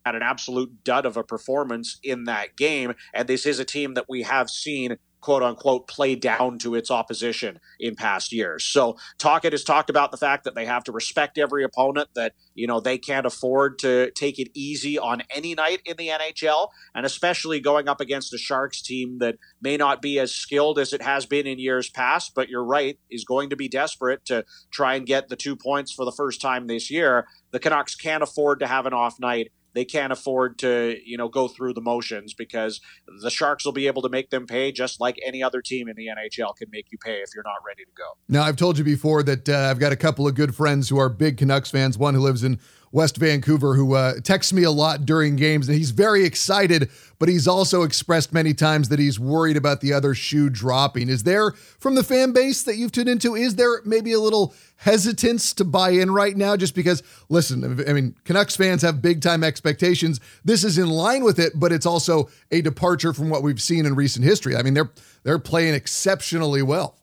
had 0.04 0.14
an 0.14 0.22
absolute 0.22 0.84
dud 0.84 1.06
of 1.06 1.16
a 1.16 1.24
performance 1.24 1.98
in 2.02 2.24
that 2.24 2.56
game. 2.56 2.94
And 3.14 3.28
this 3.28 3.46
is 3.46 3.58
a 3.58 3.64
team 3.64 3.94
that 3.94 4.06
we 4.08 4.22
have 4.22 4.50
seen 4.50 4.96
quote 5.26 5.42
unquote 5.42 5.88
play 5.88 6.14
down 6.14 6.56
to 6.56 6.76
its 6.76 6.88
opposition 6.88 7.58
in 7.80 7.96
past 7.96 8.32
years. 8.32 8.62
So 8.64 8.96
Tocchet 9.18 9.52
has 9.52 9.64
talked 9.64 9.90
about 9.90 10.12
the 10.12 10.16
fact 10.16 10.44
that 10.44 10.54
they 10.54 10.66
have 10.66 10.84
to 10.84 10.92
respect 10.92 11.36
every 11.36 11.64
opponent, 11.64 12.10
that 12.14 12.34
you 12.54 12.68
know 12.68 12.78
they 12.78 12.96
can't 12.96 13.26
afford 13.26 13.80
to 13.80 14.12
take 14.12 14.38
it 14.38 14.52
easy 14.54 15.00
on 15.00 15.24
any 15.34 15.56
night 15.56 15.80
in 15.84 15.96
the 15.96 16.10
NHL, 16.10 16.68
and 16.94 17.04
especially 17.04 17.58
going 17.58 17.88
up 17.88 18.00
against 18.00 18.32
a 18.34 18.38
Sharks 18.38 18.80
team 18.80 19.18
that 19.18 19.34
may 19.60 19.76
not 19.76 20.00
be 20.00 20.20
as 20.20 20.32
skilled 20.32 20.78
as 20.78 20.92
it 20.92 21.02
has 21.02 21.26
been 21.26 21.48
in 21.48 21.58
years 21.58 21.90
past, 21.90 22.30
but 22.36 22.48
you're 22.48 22.62
right, 22.62 22.96
is 23.10 23.24
going 23.24 23.50
to 23.50 23.56
be 23.56 23.68
desperate 23.68 24.24
to 24.26 24.44
try 24.70 24.94
and 24.94 25.08
get 25.08 25.28
the 25.28 25.34
two 25.34 25.56
points 25.56 25.90
for 25.90 26.04
the 26.04 26.12
first 26.12 26.40
time 26.40 26.68
this 26.68 26.88
year. 26.88 27.26
The 27.50 27.58
Canucks 27.58 27.96
can't 27.96 28.22
afford 28.22 28.60
to 28.60 28.68
have 28.68 28.86
an 28.86 28.94
off 28.94 29.18
night 29.18 29.50
they 29.76 29.84
can't 29.84 30.10
afford 30.10 30.58
to, 30.60 30.96
you 31.04 31.18
know, 31.18 31.28
go 31.28 31.48
through 31.48 31.74
the 31.74 31.82
motions 31.82 32.32
because 32.32 32.80
the 33.20 33.28
Sharks 33.28 33.62
will 33.66 33.72
be 33.72 33.86
able 33.86 34.00
to 34.00 34.08
make 34.08 34.30
them 34.30 34.46
pay 34.46 34.72
just 34.72 35.02
like 35.02 35.18
any 35.22 35.42
other 35.42 35.60
team 35.60 35.86
in 35.86 35.94
the 35.96 36.06
NHL 36.06 36.56
can 36.56 36.70
make 36.72 36.86
you 36.90 36.96
pay 36.96 37.16
if 37.16 37.28
you're 37.34 37.44
not 37.44 37.58
ready 37.64 37.84
to 37.84 37.90
go. 37.94 38.16
Now, 38.26 38.42
I've 38.42 38.56
told 38.56 38.78
you 38.78 38.84
before 38.84 39.22
that 39.24 39.46
uh, 39.46 39.68
I've 39.70 39.78
got 39.78 39.92
a 39.92 39.96
couple 39.96 40.26
of 40.26 40.34
good 40.34 40.54
friends 40.54 40.88
who 40.88 40.96
are 40.98 41.10
big 41.10 41.36
Canucks 41.36 41.70
fans, 41.70 41.98
one 41.98 42.14
who 42.14 42.20
lives 42.20 42.42
in 42.42 42.58
West 42.92 43.16
Vancouver, 43.16 43.74
who 43.74 43.94
uh, 43.94 44.14
texts 44.22 44.52
me 44.52 44.62
a 44.62 44.70
lot 44.70 45.04
during 45.04 45.36
games, 45.36 45.68
and 45.68 45.76
he's 45.76 45.90
very 45.90 46.24
excited, 46.24 46.90
but 47.18 47.28
he's 47.28 47.48
also 47.48 47.82
expressed 47.82 48.32
many 48.32 48.54
times 48.54 48.88
that 48.88 48.98
he's 48.98 49.18
worried 49.18 49.56
about 49.56 49.80
the 49.80 49.92
other 49.92 50.14
shoe 50.14 50.48
dropping. 50.48 51.08
Is 51.08 51.24
there, 51.24 51.52
from 51.52 51.94
the 51.94 52.04
fan 52.04 52.32
base 52.32 52.62
that 52.62 52.76
you've 52.76 52.92
tuned 52.92 53.08
into, 53.08 53.34
is 53.34 53.56
there 53.56 53.82
maybe 53.84 54.12
a 54.12 54.20
little 54.20 54.54
hesitance 54.76 55.52
to 55.54 55.64
buy 55.64 55.90
in 55.90 56.10
right 56.10 56.36
now? 56.36 56.56
Just 56.56 56.74
because, 56.74 57.02
listen, 57.28 57.84
I 57.88 57.92
mean, 57.92 58.14
Canucks 58.24 58.56
fans 58.56 58.82
have 58.82 59.02
big 59.02 59.20
time 59.20 59.42
expectations. 59.42 60.20
This 60.44 60.64
is 60.64 60.78
in 60.78 60.88
line 60.88 61.24
with 61.24 61.38
it, 61.38 61.52
but 61.56 61.72
it's 61.72 61.86
also 61.86 62.28
a 62.50 62.60
departure 62.60 63.12
from 63.12 63.30
what 63.30 63.42
we've 63.42 63.60
seen 63.60 63.86
in 63.86 63.94
recent 63.94 64.24
history. 64.24 64.56
I 64.56 64.62
mean, 64.62 64.74
they're 64.74 64.90
they're 65.22 65.38
playing 65.38 65.74
exceptionally 65.74 66.62
well. 66.62 66.96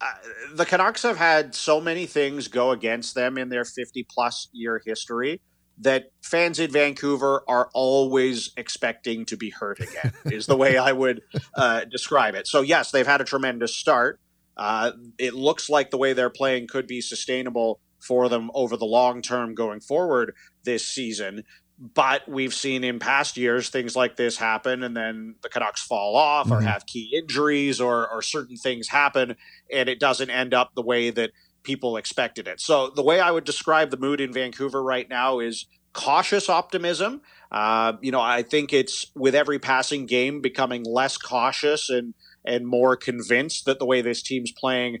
Uh, 0.00 0.12
the 0.54 0.66
Canucks 0.66 1.02
have 1.02 1.16
had 1.16 1.54
so 1.54 1.80
many 1.80 2.06
things 2.06 2.48
go 2.48 2.70
against 2.70 3.14
them 3.14 3.38
in 3.38 3.48
their 3.48 3.64
50 3.64 4.06
plus 4.10 4.48
year 4.52 4.82
history 4.84 5.40
that 5.78 6.10
fans 6.22 6.58
in 6.58 6.70
Vancouver 6.70 7.42
are 7.48 7.68
always 7.74 8.50
expecting 8.56 9.24
to 9.26 9.36
be 9.36 9.50
hurt 9.50 9.80
again, 9.80 10.12
is 10.26 10.46
the 10.46 10.56
way 10.56 10.78
I 10.78 10.92
would 10.92 11.22
uh, 11.54 11.84
describe 11.84 12.34
it. 12.34 12.46
So, 12.46 12.62
yes, 12.62 12.90
they've 12.90 13.06
had 13.06 13.20
a 13.20 13.24
tremendous 13.24 13.74
start. 13.74 14.20
Uh, 14.56 14.92
it 15.18 15.34
looks 15.34 15.68
like 15.68 15.90
the 15.90 15.98
way 15.98 16.12
they're 16.14 16.30
playing 16.30 16.66
could 16.66 16.86
be 16.86 17.00
sustainable 17.00 17.80
for 18.00 18.28
them 18.28 18.50
over 18.54 18.76
the 18.76 18.86
long 18.86 19.20
term 19.20 19.54
going 19.54 19.80
forward 19.80 20.34
this 20.64 20.86
season. 20.86 21.44
But 21.78 22.26
we've 22.26 22.54
seen 22.54 22.84
in 22.84 22.98
past 22.98 23.36
years 23.36 23.68
things 23.68 23.94
like 23.94 24.16
this 24.16 24.38
happen, 24.38 24.82
and 24.82 24.96
then 24.96 25.34
the 25.42 25.50
Canucks 25.50 25.82
fall 25.82 26.16
off 26.16 26.46
mm-hmm. 26.46 26.54
or 26.54 26.60
have 26.62 26.86
key 26.86 27.14
injuries 27.14 27.80
or, 27.80 28.08
or 28.08 28.22
certain 28.22 28.56
things 28.56 28.88
happen, 28.88 29.36
and 29.70 29.88
it 29.88 30.00
doesn't 30.00 30.30
end 30.30 30.54
up 30.54 30.74
the 30.74 30.82
way 30.82 31.10
that 31.10 31.32
people 31.64 31.98
expected 31.98 32.48
it. 32.48 32.60
So, 32.60 32.88
the 32.88 33.02
way 33.02 33.20
I 33.20 33.30
would 33.30 33.44
describe 33.44 33.90
the 33.90 33.98
mood 33.98 34.22
in 34.22 34.32
Vancouver 34.32 34.82
right 34.82 35.06
now 35.06 35.38
is 35.38 35.66
cautious 35.92 36.48
optimism. 36.48 37.20
Uh, 37.50 37.94
you 38.00 38.10
know, 38.10 38.20
I 38.20 38.42
think 38.42 38.72
it's 38.72 39.06
with 39.14 39.34
every 39.34 39.58
passing 39.58 40.06
game 40.06 40.40
becoming 40.40 40.84
less 40.84 41.18
cautious 41.18 41.90
and 41.90 42.14
and 42.44 42.66
more 42.66 42.96
convinced 42.96 43.66
that 43.66 43.80
the 43.80 43.86
way 43.86 44.00
this 44.00 44.22
team's 44.22 44.52
playing 44.52 44.98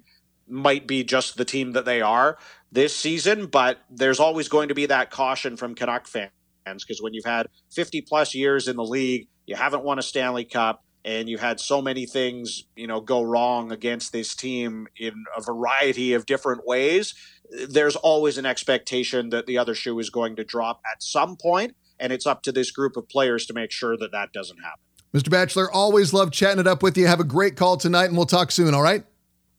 might 0.48 0.86
be 0.86 1.04
just 1.04 1.36
the 1.36 1.44
team 1.44 1.72
that 1.72 1.84
they 1.84 2.02
are 2.02 2.38
this 2.72 2.94
season. 2.94 3.46
But 3.46 3.78
there's 3.88 4.20
always 4.20 4.48
going 4.48 4.68
to 4.68 4.74
be 4.74 4.86
that 4.86 5.10
caution 5.10 5.56
from 5.56 5.74
Canuck 5.74 6.06
fans 6.06 6.32
because 6.74 7.00
when 7.00 7.14
you've 7.14 7.24
had 7.24 7.48
50 7.72 8.02
plus 8.02 8.34
years 8.34 8.68
in 8.68 8.76
the 8.76 8.84
league, 8.84 9.28
you 9.46 9.56
haven't 9.56 9.84
won 9.84 9.98
a 9.98 10.02
Stanley 10.02 10.44
Cup, 10.44 10.84
and 11.04 11.28
you 11.28 11.38
had 11.38 11.60
so 11.60 11.80
many 11.80 12.04
things, 12.04 12.64
you 12.74 12.86
know, 12.86 13.00
go 13.00 13.22
wrong 13.22 13.70
against 13.70 14.12
this 14.12 14.34
team 14.34 14.88
in 14.96 15.24
a 15.36 15.40
variety 15.40 16.14
of 16.14 16.26
different 16.26 16.66
ways. 16.66 17.14
There's 17.68 17.94
always 17.94 18.38
an 18.38 18.46
expectation 18.46 19.30
that 19.30 19.46
the 19.46 19.56
other 19.56 19.74
shoe 19.74 19.98
is 20.00 20.10
going 20.10 20.34
to 20.36 20.44
drop 20.44 20.80
at 20.92 21.02
some 21.02 21.36
point, 21.36 21.76
and 22.00 22.12
it's 22.12 22.26
up 22.26 22.42
to 22.42 22.52
this 22.52 22.72
group 22.72 22.96
of 22.96 23.08
players 23.08 23.46
to 23.46 23.54
make 23.54 23.70
sure 23.70 23.96
that 23.96 24.10
that 24.12 24.32
doesn't 24.32 24.58
happen. 24.58 24.80
Mr. 25.14 25.30
Batchelor, 25.30 25.70
always 25.70 26.12
love 26.12 26.32
chatting 26.32 26.58
it 26.58 26.66
up 26.66 26.82
with 26.82 26.98
you. 26.98 27.06
Have 27.06 27.20
a 27.20 27.24
great 27.24 27.56
call 27.56 27.76
tonight, 27.76 28.06
and 28.06 28.16
we'll 28.16 28.26
talk 28.26 28.50
soon, 28.50 28.74
all 28.74 28.82
right? 28.82 29.04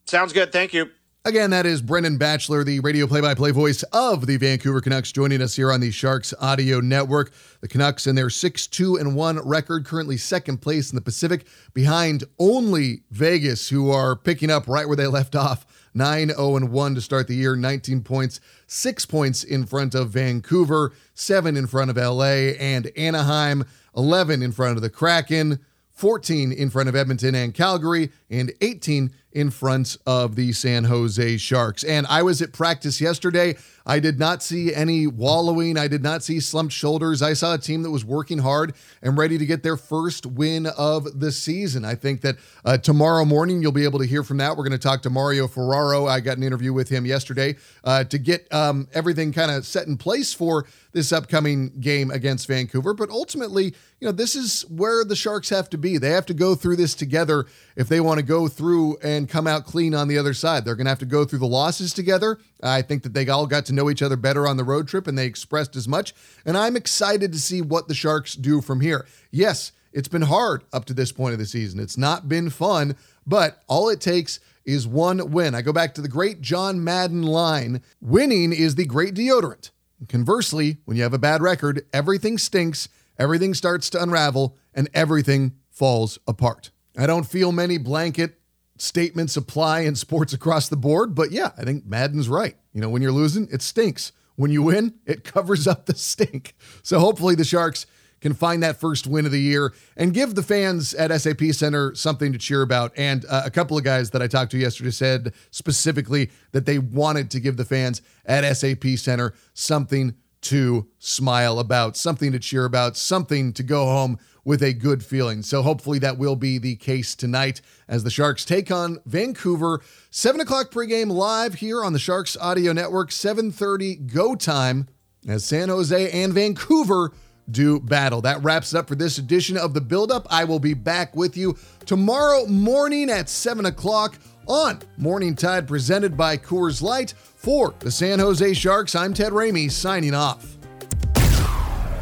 Sounds 0.06 0.34
good. 0.34 0.52
Thank 0.52 0.74
you. 0.74 0.90
Again, 1.26 1.50
that 1.50 1.66
is 1.66 1.82
Brendan 1.82 2.18
Batchelor, 2.18 2.64
the 2.64 2.80
radio 2.80 3.06
play 3.06 3.20
by 3.20 3.34
play 3.34 3.52
voice 3.52 3.84
of 3.92 4.28
the 4.28 4.38
Vancouver 4.38 4.80
Canucks, 4.80 5.12
joining 5.12 5.42
us 5.42 5.58
here 5.58 5.74
on 5.74 5.82
the 5.82 5.92
Sharks 5.92 6.34
Audio 6.40 6.80
Network. 6.80 7.34
The 7.60 7.68
Canucks 7.68 8.08
and 8.08 8.18
their 8.18 8.30
6 8.30 8.68
2 8.68 8.96
and 8.96 9.14
1 9.14 9.40
record, 9.46 9.84
currently 9.84 10.16
second 10.16 10.60
place 10.62 10.90
in 10.90 10.96
the 10.96 11.02
Pacific, 11.02 11.46
behind 11.74 12.24
only 12.40 13.04
Vegas, 13.12 13.68
who 13.68 13.92
are 13.92 14.16
picking 14.16 14.50
up 14.50 14.70
right 14.70 14.88
where 14.88 14.96
they 14.96 15.08
left 15.08 15.36
off. 15.36 15.66
9 15.94 16.30
0 16.30 16.66
1 16.66 16.96
to 16.96 17.02
start 17.02 17.28
the 17.28 17.36
year, 17.36 17.58
19 17.58 18.04
points, 18.04 18.40
six 18.68 19.06
points 19.06 19.44
in 19.44 19.66
front 19.66 19.96
of 19.96 20.12
Vancouver, 20.12 20.94
seven 21.14 21.58
in 21.58 21.68
front 21.68 21.90
of 21.92 21.98
LA 21.98 22.54
and 22.58 22.90
Anaheim, 22.96 23.66
11 23.98 24.42
in 24.42 24.54
front 24.54 24.78
of 24.78 24.82
the 24.82 24.90
Kraken, 24.90 25.60
14 25.92 26.52
in 26.52 26.70
front 26.70 26.88
of 26.88 26.96
Edmonton 26.96 27.34
and 27.34 27.56
Calgary, 27.56 28.12
and 28.30 28.54
18 28.62 29.12
in 29.32 29.52
front 29.52 29.98
of 30.06 30.36
the 30.36 30.52
San 30.54 30.86
Jose 30.86 31.38
Sharks. 31.38 31.84
And 31.84 32.08
I 32.08 32.24
was 32.24 32.42
at 32.42 32.54
practice 32.54 33.02
yesterday. 33.02 33.56
I 33.86 34.00
did 34.00 34.20
not 34.20 34.44
see 34.44 34.74
any 34.74 35.08
wallowing. 35.08 35.78
I 35.78 35.88
did 35.88 36.04
not 36.04 36.24
see 36.24 36.40
slumped 36.40 36.74
shoulders. 36.74 37.22
I 37.22 37.34
saw 37.34 37.54
a 37.54 37.58
team 37.58 37.84
that 37.84 37.92
was 37.92 38.04
working 38.04 38.40
hard 38.40 38.74
and 39.02 39.18
ready 39.18 39.38
to 39.38 39.46
get 39.46 39.64
their 39.64 39.78
first 39.78 40.26
win 40.26 40.66
of 40.66 41.20
the 41.20 41.32
season. 41.32 41.86
I 41.86 41.96
think 41.96 42.22
that 42.22 42.36
uh, 42.66 42.78
tomorrow 42.78 43.24
morning 43.24 43.62
you'll 43.62 43.72
be 43.72 43.86
able 43.86 44.00
to 44.00 44.06
hear 44.06 44.24
from 44.24 44.38
that. 44.38 44.58
We're 44.58 44.64
going 44.64 44.72
to 44.72 44.78
talk 44.78 45.02
to 45.04 45.10
Mario 45.10 45.48
Ferraro. 45.48 46.06
I 46.06 46.20
got 46.20 46.38
an 46.38 46.44
interview 46.44 46.74
with 46.74 46.90
him 46.90 47.06
yesterday 47.06 47.56
uh, 47.84 48.04
to 48.06 48.18
get 48.18 48.52
um, 48.54 48.88
everything 48.94 49.32
kind 49.32 49.52
of 49.52 49.66
set 49.66 49.88
in 49.88 49.98
place 49.98 50.34
for 50.34 50.66
this 50.92 51.14
upcoming 51.14 51.80
game 51.80 52.12
against 52.12 52.48
Vancouver. 52.48 52.94
But 52.94 53.10
ultimately, 53.10 53.66
you 54.00 54.06
know, 54.06 54.12
this 54.12 54.36
is 54.36 54.64
where 54.64 55.06
the 55.06 55.16
Sharks 55.16 55.50
have 55.50 55.70
to 55.70 55.78
be. 55.78 55.98
They 55.98 56.10
have 56.10 56.26
to 56.28 56.34
go 56.34 56.56
through 56.56 56.76
this 56.76 56.96
together 56.96 57.46
if 57.78 57.88
they 57.88 58.02
want 58.02 58.18
to 58.18 58.26
go 58.26 58.48
through 58.48 58.98
and 59.04 59.30
come 59.30 59.46
out 59.46 59.64
clean 59.64 59.94
on 59.94 60.08
the 60.08 60.18
other 60.18 60.34
side. 60.34 60.66
They're 60.66 60.76
going 60.76 60.88
to 60.88 60.92
have 60.92 61.00
to 61.00 61.06
go 61.06 61.24
through 61.24 61.40
the 61.40 61.46
losses 61.46 61.94
together. 61.94 62.40
I 62.62 62.82
think 62.82 63.04
that 63.04 63.14
they 63.14 63.28
all 63.30 63.46
got 63.46 63.66
to 63.68 63.74
know 63.74 63.92
each 63.92 64.02
other 64.02 64.18
better 64.18 64.48
on 64.48 64.58
the 64.58 64.64
road 64.64 64.88
trip 64.88 65.06
and 65.06 65.16
they 65.16 65.28
expressed 65.28 65.76
as 65.76 65.88
much. 65.88 66.16
And 66.44 66.58
I'm 66.58 66.76
excited 66.76 67.32
to 67.32 67.40
see 67.40 67.62
what 67.62 67.88
the 67.88 67.94
Sharks 67.94 68.34
do 68.34 68.62
from 68.62 68.82
here. 68.82 69.06
Yes, 69.30 69.74
it's 69.94 70.08
been 70.08 70.24
hard 70.24 70.64
up 70.74 70.86
to 70.86 70.94
this 70.96 71.12
point 71.12 71.34
of 71.34 71.40
the 71.40 71.46
season. 71.46 71.80
It's 71.80 72.00
not 72.00 72.28
been 72.28 72.50
fun, 72.50 72.96
but 73.28 73.62
all 73.68 73.90
it 73.90 74.02
takes 74.02 74.40
is 74.66 74.88
one 74.88 75.32
win. 75.32 75.54
I 75.54 75.62
go 75.62 75.72
back 75.72 75.94
to 75.96 76.02
the 76.02 76.10
great 76.10 76.42
John 76.42 76.84
Madden 76.84 77.22
line 77.22 77.84
winning 78.02 78.54
is 78.54 78.74
the 78.74 78.86
great 78.86 79.14
deodorant. 79.14 79.70
Conversely, 80.10 80.78
when 80.86 80.98
you 80.98 81.04
have 81.04 81.14
a 81.14 81.20
bad 81.20 81.42
record, 81.44 81.86
everything 81.94 82.40
stinks, 82.40 82.90
everything 83.20 83.54
starts 83.54 83.90
to 83.92 84.02
unravel, 84.02 84.58
and 84.74 84.90
everything 84.96 85.54
falls 85.70 86.18
apart. 86.28 86.72
I 86.98 87.06
don't 87.06 87.26
feel 87.26 87.52
many 87.52 87.78
blanket 87.78 88.40
statements 88.78 89.38
apply 89.38 89.82
in 89.82 89.96
sports 89.96 90.34
across 90.34 90.68
the 90.70 90.78
board, 90.78 91.16
but 91.16 91.32
yeah, 91.32 91.52
I 91.58 91.64
think 91.64 91.86
Madden's 91.86 92.30
right. 92.30 92.56
You 92.74 92.82
know, 92.82 92.90
when 92.90 93.02
you're 93.02 93.12
losing, 93.12 93.48
it 93.52 93.62
stinks. 93.62 94.12
When 94.36 94.52
you 94.52 94.64
win, 94.64 94.96
it 95.06 95.24
covers 95.24 95.68
up 95.68 95.86
the 95.86 95.96
stink. 95.96 96.56
So 96.84 97.00
hopefully 97.00 97.36
the 97.36 97.44
Sharks 97.44 97.86
can 98.22 98.34
find 98.34 98.64
that 98.64 98.80
first 98.80 99.06
win 99.06 99.26
of 99.26 99.32
the 99.32 99.42
year 99.42 99.74
and 99.96 100.14
give 100.14 100.36
the 100.36 100.44
fans 100.44 100.94
at 100.94 101.16
SAP 101.22 101.42
Center 101.52 101.94
something 101.94 102.34
to 102.34 102.40
cheer 102.40 102.62
about. 102.62 102.92
And 102.98 103.26
uh, 103.30 103.44
a 103.46 103.52
couple 103.52 103.78
of 103.78 103.84
guys 103.84 104.12
that 104.12 104.22
I 104.22 104.28
talked 104.28 104.52
to 104.52 104.58
yesterday 104.58 104.92
said 104.92 105.34
specifically 105.52 106.32
that 106.52 106.66
they 106.66 106.80
wanted 106.80 107.30
to 107.32 107.40
give 107.40 107.58
the 107.58 107.66
fans 107.66 108.02
at 108.26 108.44
SAP 108.56 108.86
Center 108.98 109.34
something 109.54 110.16
to 110.48 110.88
smile 111.00 111.60
about, 111.60 111.98
something 111.98 112.32
to 112.32 112.40
cheer 112.40 112.66
about, 112.66 112.96
something 112.96 113.54
to 113.54 113.64
go 113.64 113.86
home 113.86 114.18
with 114.46 114.64
a 114.64 114.72
good 114.72 115.04
feeling. 115.04 115.42
So 115.42 115.62
hopefully 115.62 116.00
that 116.00 116.18
will 116.18 116.38
be 116.38 116.58
the 116.58 116.78
case 116.78 117.16
tonight 117.16 117.60
as 117.90 118.06
the 118.06 118.10
Sharks 118.10 118.46
take 118.46 118.72
on 118.72 119.00
Vancouver. 119.06 119.82
Seven 120.10 120.40
o'clock 120.40 120.72
pregame 120.72 121.12
live 121.12 121.56
here 121.56 121.84
on 121.84 121.92
the 121.92 122.00
Sharks 122.00 122.38
Audio 122.38 122.72
Network. 122.72 123.12
7:30 123.12 123.96
go 124.14 124.36
time 124.36 124.88
as 125.28 125.44
San 125.44 125.68
Jose 125.68 126.12
and 126.12 126.32
Vancouver 126.34 127.12
do 127.52 127.82
battle. 127.82 128.22
That 128.22 128.42
wraps 128.42 128.74
up 128.74 128.88
for 128.88 128.96
this 128.96 129.18
edition 129.18 129.58
of 129.58 129.74
the 129.74 129.82
Build 129.82 130.14
Up. 130.14 130.26
I 130.30 130.46
will 130.46 130.60
be 130.60 130.74
back 130.74 131.14
with 131.14 131.36
you 131.36 131.58
tomorrow 131.86 132.46
morning 132.46 133.10
at 133.10 133.30
7 133.30 133.66
o'clock 133.66 134.18
on 134.48 134.80
Morning 134.98 135.36
Tide 135.36 135.68
presented 135.68 136.18
by 136.18 136.38
Coors 136.38 136.82
Light. 136.82 137.14
For 137.18 137.74
the 137.80 137.92
San 137.92 138.20
Jose 138.20 138.54
Sharks, 138.54 138.96
I'm 138.96 139.14
Ted 139.14 139.32
Ramey 139.32 139.72
signing 139.72 140.14
off. 140.14 140.58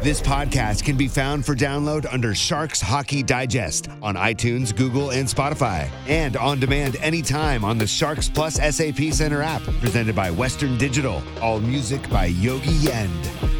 This 0.02 0.20
podcast 0.20 0.84
can 0.84 0.96
be 0.96 1.08
found 1.08 1.44
for 1.44 1.56
download 1.56 2.06
under 2.12 2.34
Sharks 2.34 2.80
Hockey 2.80 3.22
Digest 3.22 3.88
on 4.02 4.14
iTunes, 4.14 4.76
Google, 4.76 5.10
and 5.10 5.26
Spotify, 5.26 5.88
and 6.06 6.36
on 6.36 6.60
demand 6.60 6.96
anytime 7.00 7.64
on 7.64 7.76
the 7.76 7.86
Sharks 7.86 8.28
Plus 8.28 8.54
SAP 8.54 9.12
Center 9.12 9.42
app, 9.42 9.62
presented 9.80 10.14
by 10.14 10.30
Western 10.30 10.78
Digital. 10.78 11.22
All 11.40 11.58
music 11.58 12.08
by 12.08 12.26
Yogi 12.26 12.70
Yend. 12.72 13.55